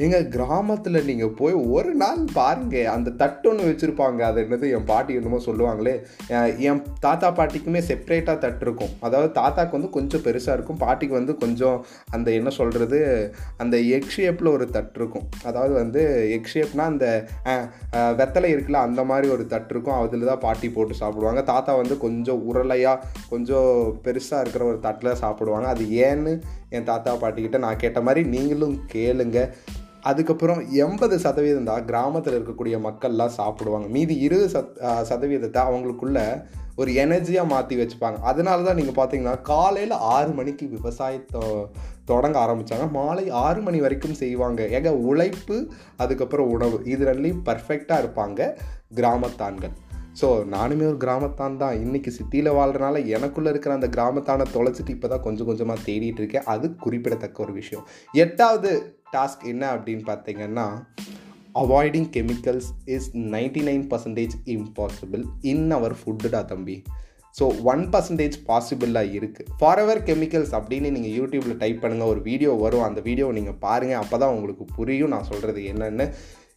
எங்கள் 0.00 0.28
கிராமத்தில் 0.34 1.06
நீங்கள் 1.08 1.34
போய் 1.38 1.56
ஒரு 1.76 1.90
நாள் 2.02 2.20
பாருங்கள் 2.36 2.86
அந்த 2.92 3.08
தட்டு 3.22 3.48
ஒன்று 3.50 3.66
வச்சுருப்பாங்க. 3.70 4.20
அது 4.28 4.38
என்னது? 4.44 4.66
என் 4.76 4.86
பாட்டி 4.90 5.12
என்னமோ 5.18 5.38
சொல்லுவாங்களே. 5.46 5.92
என் 6.68 6.80
தாத்தா 7.04 7.28
பாட்டிக்குமே 7.38 7.80
செப்ரேட்டாக 7.88 8.36
தட்டு 8.44 8.64
இருக்கும். 8.66 8.92
அதாவது 9.06 9.30
தாத்தாக்கு 9.40 9.76
வந்து 9.78 9.90
கொஞ்சம் 9.96 10.24
பெருசாக 10.26 10.56
இருக்கும். 10.58 10.80
பாட்டிக்கு 10.84 11.14
வந்து 11.18 11.34
கொஞ்சம் 11.42 11.84
அந்த 12.10 12.30
என்ன 12.38 12.52
சொல்கிறது 12.58 13.00
அந்த 13.64 13.78
எக் 13.96 14.14
ஷேப்பில் 14.16 14.52
ஒரு 14.54 14.66
தட்டு 14.76 14.98
இருக்கும். 15.00 15.26
அதாவது 15.50 15.74
வந்து 15.80 16.02
எக் 16.36 16.50
ஷேப்னால் 16.54 16.92
அந்த 16.92 17.06
வெத்தலை 18.22 18.50
இருக்குல்ல 18.54 18.82
அந்த 18.88 19.04
மாதிரி 19.12 19.28
ஒரு 19.36 19.46
தட்டு 19.52 19.72
இருக்கும். 19.76 19.98
அதில் 19.98 20.30
தான் 20.32 20.42
பாட்டி 20.46 20.70
போட்டு 20.78 20.96
சாப்பிடுவாங்க. 21.02 21.42
தாத்தா 21.52 21.74
வந்து 21.82 21.96
கொஞ்சம் 22.06 22.42
உருளையாக 22.50 23.04
கொஞ்சம் 23.34 23.70
பெருசாக 24.06 24.42
இருக்கிற 24.46 24.64
ஒரு 24.72 24.80
தட்டில் 24.88 25.20
சாப்பிடுவாங்க. 25.22 25.68
அது 25.68 25.84
ஏன்னு 26.08 26.34
என் 26.76 26.90
தாத்தா 26.90 27.12
பாட்டிக்கிட்ட 27.22 27.58
நான் 27.58 27.80
கேட்ட 27.84 28.00
மாதிரி 28.00 28.20
நீங்களும் 28.34 28.76
கேளுங்க. 28.96 29.38
அதுக்கப்புறம் 30.10 30.60
எண்பது 30.84 31.16
சதவீதம் 31.24 31.68
தான் 31.70 31.86
கிராமத்தில் 31.90 32.36
இருக்கக்கூடிய 32.38 32.76
மக்கள்லாம் 32.86 33.36
சாப்பிடுவாங்க. 33.40 33.88
மீதி 33.96 34.14
இருபது 34.26 34.48
சத் 34.54 34.74
சதவீதத்தை 35.10 35.60
அவங்களுக்குள்ள 35.68 36.18
ஒரு 36.80 36.90
எனர்ஜியாக 37.02 37.52
மாற்றி 37.52 37.74
வச்சுப்பாங்க. 37.80 38.18
அதனால 38.30 38.64
தான் 38.66 38.78
நீங்கள் 38.80 38.98
பார்த்தீங்கன்னா 38.98 39.34
காலையில் 39.50 39.94
ஆறு 40.14 40.30
மணிக்கு 40.38 40.66
விவசாயத்தை 40.76 41.42
தொடங்க 42.10 42.36
ஆரம்பித்தாங்க 42.44 42.86
மாலை 42.98 43.24
ஆறு 43.46 43.60
மணி 43.66 43.78
வரைக்கும் 43.84 44.20
செய்வாங்க. 44.22 44.60
ஏக 44.78 44.92
உழைப்பு 45.10 45.56
அதுக்கப்புறம் 46.04 46.50
உணவு. 46.54 46.78
இது 46.92 47.02
ரெண்டுலேயும் 47.10 47.44
பர்ஃபெக்டாக 47.48 48.02
இருப்பாங்க 48.04 48.40
கிராமத்தான்கள். 49.00 49.74
ஸோ 50.20 50.28
நானுமே 50.54 50.84
ஒரு 50.92 50.98
கிராமத்தான் 51.04 51.60
தான். 51.60 51.76
இன்றைக்கி 51.84 52.10
சிட்டியில் 52.16 52.56
வாழ்கிறனால 52.56 53.04
எனக்குள்ளே 53.16 53.52
இருக்கிற 53.52 53.74
அந்த 53.78 53.88
கிராமத்தானை 53.94 54.46
தொலைச்சிட்டு 54.56 54.94
இப்போ 54.96 55.08
தான் 55.12 55.24
கொஞ்சம் 55.26 55.48
கொஞ்சமாக 55.50 55.86
தேடிட்டு 55.86 56.20
இருக்கேன். 56.22 56.48
அது 56.54 56.66
குறிப்பிடத்தக்க 56.86 57.46
ஒரு 57.46 57.54
விஷயம். 57.60 57.86
எட்டாவது 58.24 58.72
டாஸ்க் 59.14 59.44
என்ன 59.52 59.64
அப்படின்னு 59.74 60.04
பார்த்தீங்கன்னா 60.10 60.66
avoiding 61.62 62.08
chemicals 62.16 62.68
is 62.96 63.08
ninety 63.34 63.62
nine 63.68 63.84
percentage 63.90 64.34
impossible 64.54 65.24
in 65.52 65.66
our 65.76 65.94
ஃபுட்டுடா 66.00 66.40
தம்பி. 66.52 66.76
ஸோ 67.38 67.44
ஒன் 67.72 67.82
பர்சன்டேஜ் 67.92 68.36
பாசிபிளாக 68.48 69.14
இருக்குது 69.18 69.52
ஃபார் 69.58 69.80
எவர் 69.82 70.00
கெமிக்கல்ஸ் 70.08 70.54
அப்படின்னு 70.58 70.88
நீங்கள் 70.96 71.14
யூடியூப்பில் 71.18 71.60
டைப் 71.62 71.82
பண்ணுங்கள் 71.82 72.10
ஒரு 72.12 72.20
வீடியோ 72.28 72.52
வரும். 72.64 72.86
அந்த 72.88 73.00
வீடியோவை 73.08 73.34
நீங்கள் 73.38 73.58
பாருங்கள் 73.66 74.00
அப்போ 74.02 74.16
தான் 74.22 74.34
உங்களுக்கு 74.36 74.64
புரியும் 74.78 75.12
நான் 75.14 75.28
சொல்கிறது 75.30 75.62
என்னென்னு. 75.72 76.06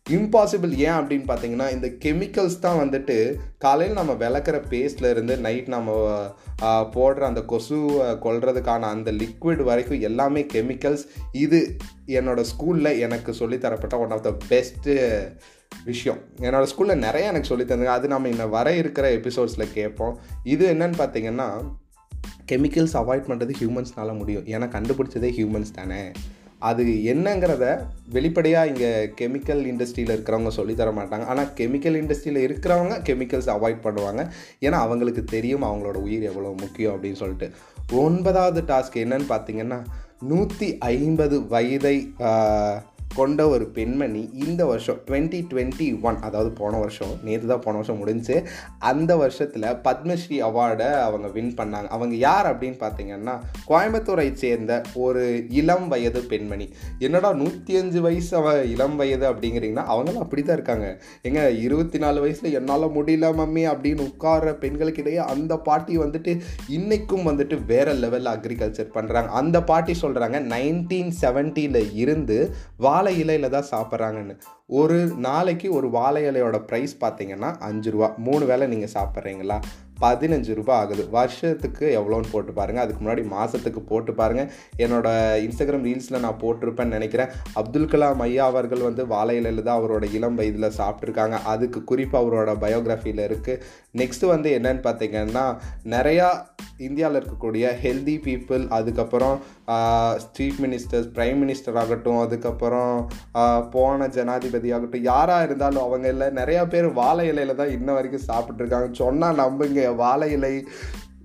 இம்பாசிபிள் 0.09 0.71
ஏன் 0.77 0.97
அப்படின்னு 0.97 1.25
பார்த்தீங்கன்னா 1.27 1.71
இந்த 1.71 1.87
கெமிக்கல்ஸ் 1.87 2.59
தான் 2.59 2.79
வந்துட்டு 2.81 3.39
காலையில் 3.57 3.93
நம்ம 3.93 4.13
விளக்குற 4.13 4.57
பேஸ்ட்லேருந்து 4.71 5.37
நைட் 5.37 5.67
நம்ம 5.67 5.95
போடுற 6.95 7.19
அந்த 7.19 7.41
கொசு 7.41 7.77
கொள்றதுக்கான 8.25 8.79
அந்த 8.79 9.11
லிக்விட் 9.11 9.63
வரைக்கும் 9.63 9.99
எல்லாமே 9.99 10.41
கெமிக்கல்ஸ் 10.53 11.05
இது 11.31 11.77
என்னோடய 12.07 12.49
ஸ்கூலில் 12.51 12.99
எனக்கு 12.99 13.33
சொல்லித்தரப்பட்ட 13.39 13.99
ஒன் 13.99 14.11
ஆஃப் 14.11 14.21
த 14.21 14.33
பெஸ்ட்டு 14.51 14.95
விஷயம். 15.85 16.19
என்னோடய 16.39 16.69
ஸ்கூலில் 16.73 17.03
நிறைய 17.07 17.27
எனக்கு 17.27 17.47
சொல்லி 17.47 17.87
அது 17.87 18.07
நம்ம 18.07 18.29
இன்னும் 18.29 18.49
வர 18.49 18.75
இருக்கிற 18.75 19.11
எபிசோட்ஸில் 19.11 19.73
கேட்போம். 19.73 20.15
இது 20.43 20.73
என்னன்னு 20.75 20.99
பார்த்தீங்கன்னா 21.01 21.49
கெமிக்கல்ஸ் 22.51 22.97
அவாய்ட் 23.01 23.29
பண்ணுறது 23.29 23.53
ஹியூமன்ஸ்னால 23.61 24.17
முடியும். 24.17 24.45
ஏன்னா 24.45 24.67
கண்டுபிடிச்சதே 24.77 25.31
ஹியூமன்ஸ் 25.39 25.71
தானே. 25.73 26.11
அது 26.69 26.83
என்னங்கிறத 27.11 27.65
வெளிப்படையாக 28.15 28.69
இங்கே 28.71 28.89
கெமிக்கல் 29.19 29.61
இண்டஸ்ட்ரியில் 29.71 30.13
இருக்கிறவங்க 30.15 30.51
சொல்லித்தர 30.59 30.91
மாட்டாங்க. 30.99 31.25
ஆனால் 31.31 31.51
கெமிக்கல் 31.59 31.97
இண்டஸ்ட்ரியில் 32.01 32.41
இருக்கிறவங்க 32.47 32.95
கெமிக்கல்ஸ் 33.09 33.51
அவாய்ட் 33.55 33.85
பண்ணுவாங்க. 33.85 34.23
ஏன்னா 34.65 34.79
அவங்களுக்கு 34.85 35.23
தெரியும் 35.35 35.67
அவங்களோட 35.69 35.99
உயிர் 36.07 36.27
எவ்வளோ 36.31 36.53
முக்கியம் 36.63 36.95
அப்படின்னு 36.95 37.21
சொல்லிட்டு. 37.23 37.49
ஒன்பதாவது 38.03 38.61
டாஸ்க் 38.71 39.01
என்னன்னு 39.03 39.29
பார்த்தீங்கன்னா 39.33 39.79
நூற்றி 40.31 40.67
ஐம்பது 40.95 41.37
வயதை 41.55 41.97
கொண்ட 43.15 43.41
ஒரு 43.47 43.65
பெண்மணி 43.67 44.21
இந்த 44.45 44.65
வருஷம் 44.65 44.99
டுவெண்ட்டி 45.07 45.39
டுவெண்ட்டி 45.51 45.87
ஒன் 46.01 46.17
அதாவது 46.21 46.49
போன 46.51 46.73
வருஷம் 46.77 47.13
நேற்று 47.23 47.47
தான் 47.47 47.63
போன 47.65 47.75
வருஷம் 47.75 47.97
முடிஞ்சு 47.97 48.35
அந்த 48.79 49.11
வருஷத்தில் 49.15 49.67
பத்மஸ்ரீ 49.87 50.37
அவார்டை 50.49 50.89
அவங்க 51.07 51.27
வின் 51.27 51.53
பண்ணாங்க. 51.59 51.87
அவங்க 51.87 52.15
யார் 52.15 52.49
அப்படின்னு 52.51 52.77
பார்த்தீங்கன்னா 52.83 53.35
கோயம்புத்தூரை 53.69 54.27
சேர்ந்த 54.33 54.81
ஒரு 55.05 55.23
இளம் 55.49 55.87
வயது 55.87 56.21
பெண்மணி. 56.33 56.67
என்னடா 56.99 57.31
நூற்றி 57.33 57.77
அஞ்சு 57.77 58.01
வயசு 58.01 58.31
அவ 58.37 58.55
இளம் 58.63 58.95
வயது 58.95 59.25
அப்படிங்கிறீங்கன்னா 59.31 59.85
அவங்களும் 59.93 60.23
அப்படி 60.25 60.43
தான் 60.43 60.57
இருக்காங்க. 60.59 60.89
எங்க 61.21 61.51
இருபத்தி 61.65 61.97
நாலு 61.97 62.19
வயசில் 62.25 62.57
என்னால் 62.61 62.93
முடியல 62.97 63.33
மம்மி 63.41 63.65
அப்படின்னு 63.73 64.07
உட்கார 64.11 64.51
பெண்களுக்கிடையே 64.65 65.21
அந்த 65.35 65.53
பாட்டி 65.57 65.97
வந்துட்டு 65.97 66.33
இன்னைக்கும் 66.69 67.27
வந்துட்டு 67.29 67.65
வேற 67.65 67.93
லெவலில் 67.93 68.33
அக்ரிகல்ச்சர் 68.35 68.93
பண்ணுறாங்க 68.97 69.29
அந்த 69.41 69.57
பாட்டி 69.63 69.95
சொல்கிறாங்க 70.01 70.39
நைன்டீன் 70.53 71.11
செவன்ட்டியில் 71.21 71.81
இருந்து 71.95 72.37
வாழை 72.95 73.13
இலையில் 73.23 73.53
தான் 73.55 73.71
சாப்பிட்றாங்கன்னு. 73.73 74.35
ஒரு 74.79 74.99
நாளைக்கு 75.25 75.67
ஒரு 75.77 75.87
வாழை 75.95 76.21
இலையோட 76.29 76.57
ப்ரைஸ் 76.69 76.93
பார்த்தீங்கன்னா 77.01 77.49
அஞ்சு 77.69 77.89
ரூபா. 77.95 78.07
மூணு 78.27 78.43
வேளை 78.51 78.65
நீங்கள் 78.75 78.95
சாப்பிட்றீங்களா? 78.97 79.57
பதினஞ்சு 80.03 80.53
ரூபா 80.57 80.73
ஆகுது. 80.83 81.03
வருஷத்துக்கு 81.15 81.85
எவ்வளோன்னு 81.97 82.31
போட்டு 82.31 82.51
பாருங்கள் 82.57 82.83
அதுக்கு 82.83 83.01
முன்னாடி 83.03 83.23
மாதத்துக்கு 83.33 83.81
போட்டு 83.91 84.11
பாருங்கள் 84.17 84.49
என்னோட 84.83 85.07
இன்ஸ்டாகிராம் 85.45 85.85
ரீல்ஸில் 85.87 86.23
நான் 86.25 86.41
போட்டிருப்பேன்னு 86.41 86.97
நினைக்கிறேன். 86.97 87.31
அப்துல் 87.59 87.89
கலாம் 87.93 88.23
ஐயா 88.25 88.45
அவர்கள் 88.51 88.83
வந்து 88.87 89.05
வாழை 89.13 89.35
இலையில் 89.41 89.65
தான் 89.67 89.79
அவரோட 89.79 90.07
இளம் 90.17 90.39
வயதில் 90.39 90.75
சாப்பிட்ருக்காங்க. 90.79 91.37
அதுக்கு 91.53 91.81
குறிப்பாக 91.91 92.23
அவரோட 92.23 92.53
பயோகிராஃபியில் 92.65 93.23
இருக்குது 93.29 93.61
நெக்ஸ்ட்டு 94.01 94.31
வந்து 94.33 94.51
என்னன்னு 94.57 94.83
பார்த்தீங்கன்னா 94.87 95.45
நிறையா 95.95 96.29
இந்தியாவில் 96.87 97.19
இருக்கக்கூடிய 97.19 97.65
ஹெல்தி 97.83 98.17
பீப்புள் 98.27 98.63
அதுக்கப்புறம் 98.77 99.37
சீஃப் 100.37 100.59
மினிஸ்டர்ஸ் 100.61 101.07
பிரைம் 101.15 101.39
மினிஸ்டர் 101.43 101.77
ஆகட்டும் 101.77 102.19
அதுக்கப்புறம் 102.19 103.07
போன 103.69 104.07
ஜனாதிபதி 104.07 104.71
ஆகட்டும் 104.71 105.03
யாராக 105.03 105.43
இருந்தாலும் 105.43 105.83
அவங்க 105.83 106.07
இல்லை 106.07 106.27
நிறையா 106.29 106.69
பேர் 106.69 106.87
வாழை 106.93 107.27
இலையில் 107.27 107.55
தான் 107.55 107.69
இன்ன 107.69 107.93
வரைக்கும் 107.93 108.27
சாப்பிட்ருக்காங்க 108.27 108.91
சொன்னால் 108.91 109.35
நம்புங்க 109.35 109.95
வாழை 109.95 110.31
இலை 110.31 110.65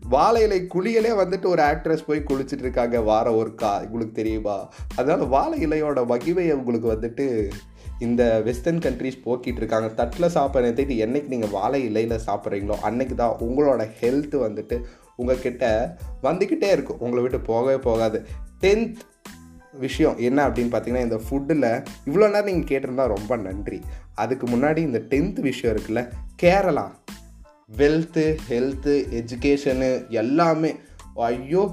வாழை 0.08 0.42
இலை 0.42 0.68
குளியலே 0.74 1.12
வந்துட்டு 1.16 1.46
ஒரு 1.46 1.62
ஆக்ட்ரஸ் 1.62 2.06
போய் 2.06 2.26
குளிச்சுட்டு 2.30 2.62
இருக்காங்க 2.62 3.00
வார 3.00 3.32
ஒருக்கா 3.32 3.82
உங்களுக்கு 3.82 4.12
தெரியுமா? 4.12 4.56
அதனால் 4.96 5.28
வாழை 5.28 5.58
இலையோட 5.66 6.06
வகிவையை 6.06 6.52
உங்களுக்கு 6.52 6.88
வந்துட்டு 6.94 7.50
இந்த 7.98 8.40
வெஸ்டர்ன் 8.40 8.78
கண்ட்ரிஸ் 8.78 9.22
போக்கிட்டு 9.24 9.56
இருக்காங்க 9.56 9.88
தட்டில் 9.94 10.34
சாப்பிட்ற 10.34 10.60
நிறுத்திட்டு 10.60 10.96
என்னைக்கு 10.96 11.28
நீங்கள் 11.28 11.50
வாழை 11.50 11.82
இலையில் 11.84 12.24
சாப்பிட்றீங்களோ 12.26 12.76
அன்னைக்கு 12.82 13.14
தான் 13.14 13.36
உங்களோட 13.40 13.88
ஹெல்த் 14.00 14.36
வந்துட்டு 14.36 14.76
உங்ககிட்ட 15.20 15.64
வந்துக்கிட்டே 16.26 16.68
இருக்கும். 16.76 17.00
உங்களை 17.04 17.22
விட்டு 17.24 17.40
போகவே 17.50 17.76
போகாது. 17.88 18.20
டென்த் 18.64 19.00
விஷயம் 19.84 20.16
என்ன 20.28 20.46
அப்படின்னு 20.48 20.72
பார்த்தீங்கன்னா 20.72 21.06
இந்த 21.06 21.18
ஃபுட்டில் 21.26 21.68
இவ்வளோ 22.08 22.26
நேரம் 22.32 22.48
நீங்கள் 22.48 22.70
கேட்டிருந்தா 22.70 23.04
ரொம்ப 23.16 23.36
நன்றி. 23.46 23.78
அதுக்கு 24.22 24.46
முன்னாடி 24.52 24.80
இந்த 24.88 25.00
டென்த் 25.12 25.38
விஷயம் 25.48 25.74
இருக்குல்ல 25.74 26.02
கேரளா. 26.42 26.86
வெல்த்து 27.70 28.24
ஹெல்த்து 28.48 28.94
எஜுகேஷனு 29.20 29.90
எல்லாமே. 30.22 30.72
ஐயோ 31.28 31.64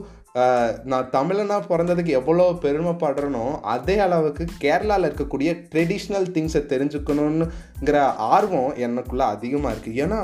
நான் 0.92 1.08
தமிழனா 1.14 1.56
பிறந்ததுக்கு 1.70 2.12
எவ்வளோ 2.18 2.44
பெருமைப்படுறனோ 2.64 3.46
அதே 3.74 3.96
அளவுக்கு 4.06 4.44
கேரளாவில் 4.64 5.08
இருக்கக்கூடிய 5.08 5.52
ட்ரெடிஷ்னல் 5.72 6.28
திங்ஸை 6.36 6.62
தெரிஞ்சுக்கணுங்கிற 6.74 7.98
ஆர்வம் 8.36 8.76
எனக்குள்ளே 8.86 9.26
அதிகமாக 9.36 9.74
இருக்குது 9.74 10.02
ஏன்னா 10.04 10.20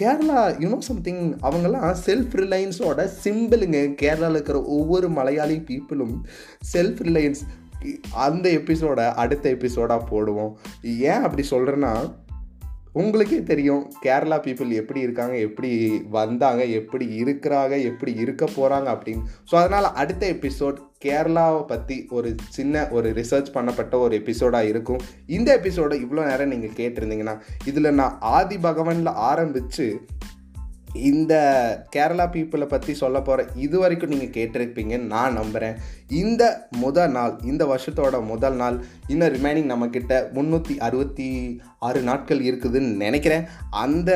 கேரளா 0.00 0.40
யூனோ 0.62 0.78
சம்திங் 0.78 1.38
அவங்கெல்லாம் 1.42 1.94
செல்ஃப் 2.06 2.34
ரிலையன்ஸோட 2.34 3.08
சிம்பிளுங்க 3.24 3.78
கேரளாவில் 4.02 4.30
இருக்கிற 4.30 4.62
ஒவ்வொரு 4.62 5.08
மலையாளி 5.08 5.56
பீப்புளும் 5.58 6.14
செல்ஃப் 6.72 7.00
ரிலையன்ஸ் 7.02 7.40
அந்த 8.12 8.48
எபிசோட 8.50 9.14
அடுத்த 9.14 9.50
எபிசோடாக 9.50 10.06
போடுவோம். 10.10 10.52
ஏன் 10.82 11.22
அப்படி 11.22 11.46
சொல்கிறேன்னா 11.50 11.92
உங்களுக்கே 13.00 13.38
தெரியும் 13.50 13.82
கேரளா 14.04 14.36
பீப்புள் 14.44 14.70
எப்படி 14.80 15.00
இருக்காங்க 15.06 15.34
எப்படி 15.46 15.70
வந்தாங்க 16.16 16.62
எப்படி 16.80 17.06
இருக்கிறாங்க 17.22 17.74
எப்படி 17.90 18.12
இருக்க 18.24 18.44
போகிறாங்க 18.56 18.88
அப்படின்னு. 18.94 19.24
ஸோ 19.50 19.54
அதனால் 19.62 19.88
அடுத்த 20.02 20.24
எபிசோட் 20.36 20.78
கேரளாவை 21.04 21.60
பற்றி 21.66 21.96
ஒரு 22.18 22.30
சின்ன 22.56 22.84
ஒரு 22.96 23.08
ரிசர்ச் 23.18 23.54
பண்ணப்பட்ட 23.56 23.94
ஒரு 24.04 24.14
எபிசோடாக 24.20 24.70
இருக்கும். 24.72 25.02
இந்த 25.36 25.48
எபிசோடை 25.58 25.96
இவ்வளோ 26.04 26.24
நேரம் 26.30 26.52
நீங்கள் 26.54 26.76
கேட்டிருந்தீங்கன்னா 26.80 27.36
இதில் 27.64 27.98
நான் 28.00 28.16
ஆதி 28.36 28.58
பகவனில் 28.66 29.18
ஆரம்பித்து 29.30 29.86
இந்த 31.10 31.34
கேரளா 31.94 32.26
பீப்புளை 32.34 32.66
பற்றி 32.68 32.92
சொல்ல 33.00 33.18
போகிற 33.20 33.44
இது 33.64 33.76
வரைக்கும் 33.82 34.12
நீங்கள் 34.14 34.34
கேட்டிருப்பீங்கன்னு 34.36 35.12
நான் 35.14 35.38
நம்புகிறேன் 35.40 35.76
இந்த 36.20 36.42
முதல் 36.84 37.12
நாள் 37.16 37.34
இந்த 37.50 37.62
வருஷத்தோட 37.72 38.16
முதல் 38.30 38.56
நாள் 38.60 38.76
இன்னும் 39.12 39.32
ரிமைனிங் 39.36 39.70
நம்மக்கிட்ட 39.72 40.14
முந்நூற்றி 40.36 40.74
அறுபத்தி 40.86 41.28
ஆறு 41.86 42.00
நாட்கள் 42.08 42.40
இருக்குதுன்னு 42.48 42.92
நினைக்கிறேன். 43.04 43.44
அந்த 43.84 44.10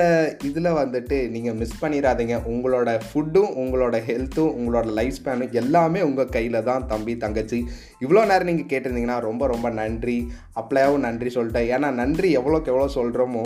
இதில் 0.48 0.78
வந்துட்டு 0.80 1.18
நீங்கள் 1.34 1.58
மிஸ் 1.60 1.80
பண்ணிடாதீங்க 1.82 2.38
உங்களோட 2.52 2.90
ஃபுட்டும் 3.08 3.52
உங்களோட 3.62 3.96
ஹெல்த்தும் 4.08 4.54
உங்களோட 4.58 4.86
லைஃப் 4.98 5.18
ஸ்பேனும் 5.18 5.54
எல்லாமே 5.62 6.02
உங்கள் 6.08 6.32
கையில் 6.36 6.66
தான் 6.70 6.88
தம்பி 6.92 7.14
தங்கச்சி. 7.24 7.60
இவ்வளோ 8.04 8.24
நேரம் 8.32 8.50
நீங்கள் 8.52 8.70
கேட்டிருந்தீங்கன்னா 8.72 9.20
ரொம்ப 9.28 9.46
ரொம்ப 9.54 9.70
நன்றி. 9.80 10.18
அப்ளையாவும் 10.62 11.06
நன்றி 11.08 11.32
சொல்லிட்டேன். 11.36 11.70
ஏன்னா 11.76 11.90
நன்றி 12.00 12.30
எவ்வளோக்கு 12.40 12.72
எவ்வளோ 12.74 12.90
சொல்கிறோமோ 12.98 13.44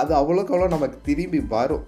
அது 0.00 0.12
அவ்வளோக்கு 0.20 0.54
அவ்வளோ 0.54 0.70
நமக்கு 0.76 0.98
திரும்பி 1.10 1.42
வரும். 1.56 1.86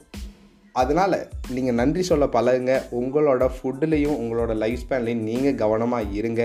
அதனால் 0.81 1.17
நீங்கள் 1.55 1.77
நன்றி 1.79 2.03
சொல்ல 2.09 2.25
பழகுங்க. 2.35 2.75
உங்களோட 2.99 3.45
ஃபுட்டுலேயும் 3.55 4.19
உங்களோட 4.23 4.53
லைஃப் 4.63 4.83
ஸ்பேன்லேயும் 4.83 5.25
நீங்கள் 5.29 5.59
கவனமாக 5.63 6.11
இருங்க. 6.19 6.43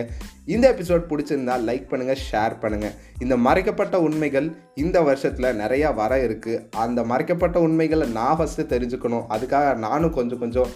இந்த 0.53 0.65
எபிசோட் 0.73 1.09
பிடிச்சிருந்தா 1.11 1.55
லைக் 1.67 1.85
பண்ணுங்கள் 1.91 2.21
ஷேர் 2.27 2.55
பண்ணுங்கள் 2.63 2.95
இந்த 3.23 3.35
மறைக்கப்பட்ட 3.47 3.95
உண்மைகள் 4.07 4.47
இந்த 4.83 4.97
வருஷத்தில் 5.07 5.57
நிறையா 5.61 5.89
வர 6.01 6.13
இருக்குது 6.27 6.61
அந்த 6.83 6.99
மறைக்கப்பட்ட 7.11 7.57
உண்மைகளை 7.67 8.07
நான் 8.17 8.37
ஃபஸ்ட்டு 8.39 8.69
தெரிஞ்சுக்கணும். 8.73 9.25
அதுக்காக 9.35 9.73
நானும் 9.87 10.15
கொஞ்சம் 10.19 10.41
கொஞ்சம் 10.43 10.69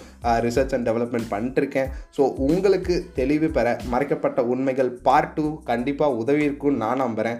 ரிசர்ச் 0.48 0.76
அண்ட் 0.78 0.90
டெவலப்மெண்ட் 0.90 1.32
பண்ணிட்டுருக்கேன். 1.34 1.92
ஸோ 2.18 2.24
உங்களுக்கு 2.48 2.96
தெளிவு 3.20 3.50
பெற 3.60 3.78
மறைக்கப்பட்ட 3.94 4.42
உண்மைகள் 4.56 4.92
பார்ட் 5.08 5.34
டூ 5.38 5.48
கண்டிப்பாக 5.72 6.20
உதவி 6.24 6.44
இருக்கும்னு 6.50 6.84
நான் 6.86 7.04
நம்புகிறேன் 7.06 7.40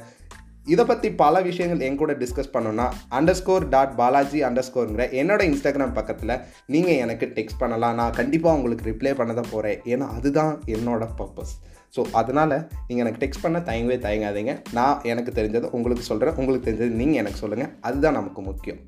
இதை 0.68 0.84
பற்றி 0.86 1.08
பல 1.22 1.42
விஷயங்கள் 1.48 1.84
என் 1.88 2.00
கூட 2.02 2.14
டிஸ்கஸ் 2.22 2.52
பண்ணோன்னா 2.56 2.86
under 3.18 3.38
score 3.40 3.66
dot 3.74 3.94
Balaji 4.00 4.40
under 4.48 4.68
ஸ்கோருங்கிற 4.68 5.06
என்னோட 5.22 5.42
இன்ஸ்டாகிராம் 5.50 5.96
பக்கத்தில் 5.98 6.34
நீங்கள் 6.74 7.00
எனக்கு 7.04 7.26
டெக்ஸ்ட் 7.38 7.62
பண்ணலாம். 7.64 7.98
நான் 8.00 8.18
கண்டிப்பாக 8.20 8.58
உங்களுக்கு 8.58 8.90
ரிப்ளை 8.92 9.14
பண்ண 9.20 9.34
தான் 9.40 9.52
போகிறேன் 9.54 9.80
ஏன்னா 9.94 10.08
அதுதான் 10.18 10.54
என்னோட 10.76 11.08
பர்பஸ் 11.22 11.54
ஸோ 11.96 12.02
அதனால் 12.20 12.56
நீங்கள் 12.88 13.04
எனக்கு 13.04 13.22
டெக்ஸ்ட் 13.24 13.44
பண்ண 13.44 13.60
தயங்கவே 13.70 13.98
தயங்காதீங்க. 14.06 14.54
நான் 14.78 15.00
எனக்கு 15.12 15.32
தெரிஞ்சதை 15.38 15.70
உங்களுக்கு 15.78 16.04
சொல்கிறேன் 16.10 16.38
உங்களுக்கு 16.40 16.68
தெரிஞ்சது 16.68 17.00
நீங்கள் 17.02 17.22
எனக்கு 17.24 17.42
சொல்லுங்கள் 17.44 17.72
அதுதான் 17.90 18.18
நமக்கு 18.20 18.44
முக்கியம். 18.50 18.82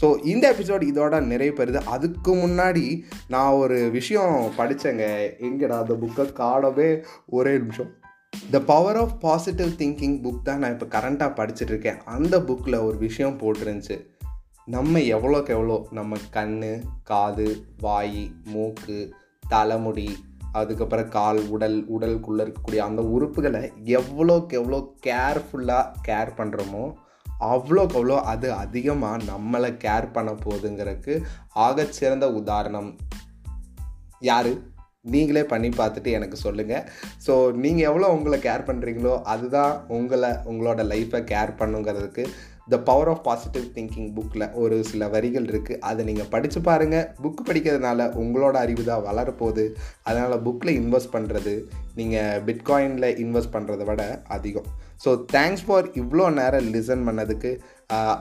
ஸோ 0.00 0.06
இந்த 0.32 0.44
எபிசோட் 0.54 0.84
இதோட 0.90 1.14
நிறைவு 1.30 1.54
பெறுது. 1.56 1.80
அதுக்கு 1.94 2.34
முன்னாடி 2.42 2.84
நான் 3.34 3.58
ஒரு 3.62 3.78
விஷயம் 3.98 4.36
படித்தேங்க 4.58 5.04
எங்கடா 5.48 5.78
அந்த 5.84 5.96
புக்கை 6.04 6.24
காடவே 6.40 6.90
ஒரே 7.38 7.52
நிமிஷம். 7.64 7.90
The 8.50 8.60
power 8.60 8.96
of 8.96 9.20
positive 9.20 9.68
thinking 9.68 10.20
book 10.22 10.42
தான் 10.42 10.58
நான் 10.58 10.80
இப்போ 10.80 11.00
கரண்ட்டாக 11.00 11.32
படிச்சுட்டு 11.32 11.62
இருக்கேன் 11.62 12.02
அந்த 12.04 12.38
புக்கில் 12.38 12.84
ஒரு 12.84 12.96
விஷயம் 12.96 13.38
போட்டிருந்துச்சு. 13.38 14.06
நம்ம 14.64 14.98
எவ்வளோக்கு 14.98 15.48
எவ்வளோ 15.48 15.86
நம்ம 15.90 16.16
கண் 16.30 16.82
காது 17.02 17.64
வாய் 17.78 18.32
மூக்கு 18.44 19.14
தலைமுடி 19.48 20.24
அதுக்கப்புறம் 20.52 21.08
கால் 21.08 21.48
உடல் 21.48 21.86
உடலுக்குள்ளே 21.98 22.46
இருக்கக்கூடிய 22.46 22.76
அந்த 22.76 23.02
உறுப்புகளை 23.02 23.72
எவ்வளோக்கு 23.84 24.48
எவ்வளோ 24.48 24.94
கேர்ஃபுல்லாக 25.06 25.92
கேர் 26.08 26.34
பண்ணுறோமோ 26.36 26.94
அவ்வளோக்கு 27.40 27.96
அவ்வளோ 27.98 28.20
அது 28.20 28.52
அதிகமாக 28.52 29.24
நம்மளை 29.24 29.70
கேர் 29.84 30.12
பண்ண 30.12 30.32
போகுதுங்கிறதுக்கு 30.32 31.22
ஆகச்சிறந்த 31.54 32.24
உதாரணம். 32.32 32.96
யார்? 34.20 34.70
நீங்களே 35.04 35.42
பண்ணி 35.44 35.68
பார்த்துட்டு 35.68 36.10
எனக்கு 36.16 36.36
சொல்லுங்கள் 36.36 36.84
ஸோ 37.26 37.32
நீங்கள் 37.62 37.88
எவ்வளோ 37.90 38.08
உங்களை 38.16 38.38
கேர் 38.40 38.68
பண்ணுறீங்களோ 38.68 39.14
அதுதான் 39.32 39.72
உங்களை 39.96 40.30
உங்களோட 40.50 40.82
லைஃப்பை 40.92 41.20
care 41.30 41.52
பண்ணுங்கிறதுக்கு 41.60 42.24
the 42.72 42.76
power 42.88 43.10
of 43.12 43.24
positive 43.28 43.64
thinking 43.76 44.10
புக்கில் 44.16 44.44
ஒரு 44.62 44.76
சில 44.90 45.08
வரிகள் 45.14 45.48
இருக்குது 45.52 45.80
அதை 45.88 46.02
நீங்கள் 46.04 46.30
படித்து 46.34 46.60
பாருங்கள் 46.68 47.08
புக் 47.22 47.42
படிக்கிறதுனால 47.48 48.06
உங்களோட 48.22 48.56
அறிவு 48.64 48.84
தான் 48.90 49.04
வளரப்போகுது. 49.08 49.64
அதனால் 50.08 50.44
புக்கில் 50.46 50.78
இன்வெஸ்ட் 50.80 51.14
பண்ணுறது 51.16 51.54
நீங்கள் 51.98 52.40
பிட்காயினில் 52.48 53.08
இன்வெஸ்ட் 53.24 53.54
பண்ணுறதை 53.56 53.86
விட 53.90 54.04
அதிகம். 54.28 54.68
ஸோ 55.04 55.12
தேங்க்ஸ் 55.34 55.64
ஃபார் 55.66 55.86
இவ்வளோ 56.02 56.26
நேரம் 56.40 56.70
லிசன் 56.76 57.06
பண்ணதுக்கு. 57.08 57.52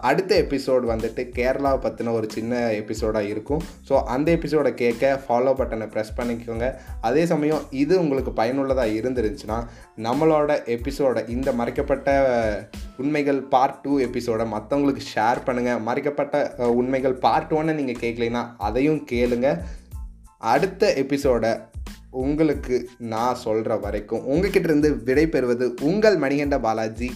அடுத்த 0.10 0.32
எபிசோட் 0.44 0.86
வந்துட்டு 0.92 1.22
கேரளாவை 1.38 1.80
பற்றின 1.86 2.14
ஒரு 2.18 2.28
சின்ன 2.36 2.62
எபிசோடாக 2.80 3.32
இருக்கும். 3.34 3.62
ஸோ 3.90 3.94
அந்த 4.14 4.28
எபிசோடை 4.38 4.72
கேட்க 4.82 5.12
ஃபாலோ 5.26 5.54
பட்டனை 5.60 5.88
ப்ரெஸ் 5.94 6.14
பண்ணிக்கோங்க. 6.18 6.68
அதே 7.02 7.24
சமயம் 7.26 7.66
இது 7.82 7.94
உங்களுக்கு 8.04 8.32
பயனுள்ளதாக 8.42 8.98
இருந்துருந்துச்சுன்னா 9.00 9.60
நம்மளோட 10.08 10.52
எபிசோட 10.76 11.24
இந்த 11.36 11.52
மறைக்கப்பட்ட 11.62 12.10
உண்மைகள் 13.04 13.42
பார்ட் 13.56 13.82
டூ 13.84 13.94
எபிசோடை 14.08 14.46
மற்றவங்களுக்கு 14.56 15.04
ஷேர் 15.14 15.46
பண்ணுங்கள் 15.48 15.84
மறைக்கப்பட்ட 15.90 16.36
உண்மைகள் 16.80 17.18
பார்ட் 17.26 17.54
ஒன்னை 17.60 17.76
நீங்கள் 17.82 18.02
கேட்கலைன்னா 18.04 18.44
அதையும் 18.70 19.02
கேளுங்க. 19.12 19.50
அடுத்த 20.54 20.94
எபிசோடை 21.04 21.52
உங்களுக்கு 22.22 22.76
நான் 23.14 23.42
சொல்கிற 23.48 23.76
வரைக்கும் 23.84 24.26
உங்ககிட்ட 24.32 24.68
இருந்து 24.70 24.90
விடை 25.08 25.28
பெறுவது 25.28 25.66
உங்கள் 25.90 26.18
மணிகண்ட 26.24 26.58
பாலாஜி. 26.60 27.10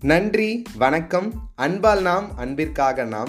நன்றி 0.00 0.62
வணக்கம். 0.76 1.32
அன்பால் 1.54 2.02
நாம் 2.02 2.36
அன்பிற்காக 2.36 3.04
நாம் 3.04 3.28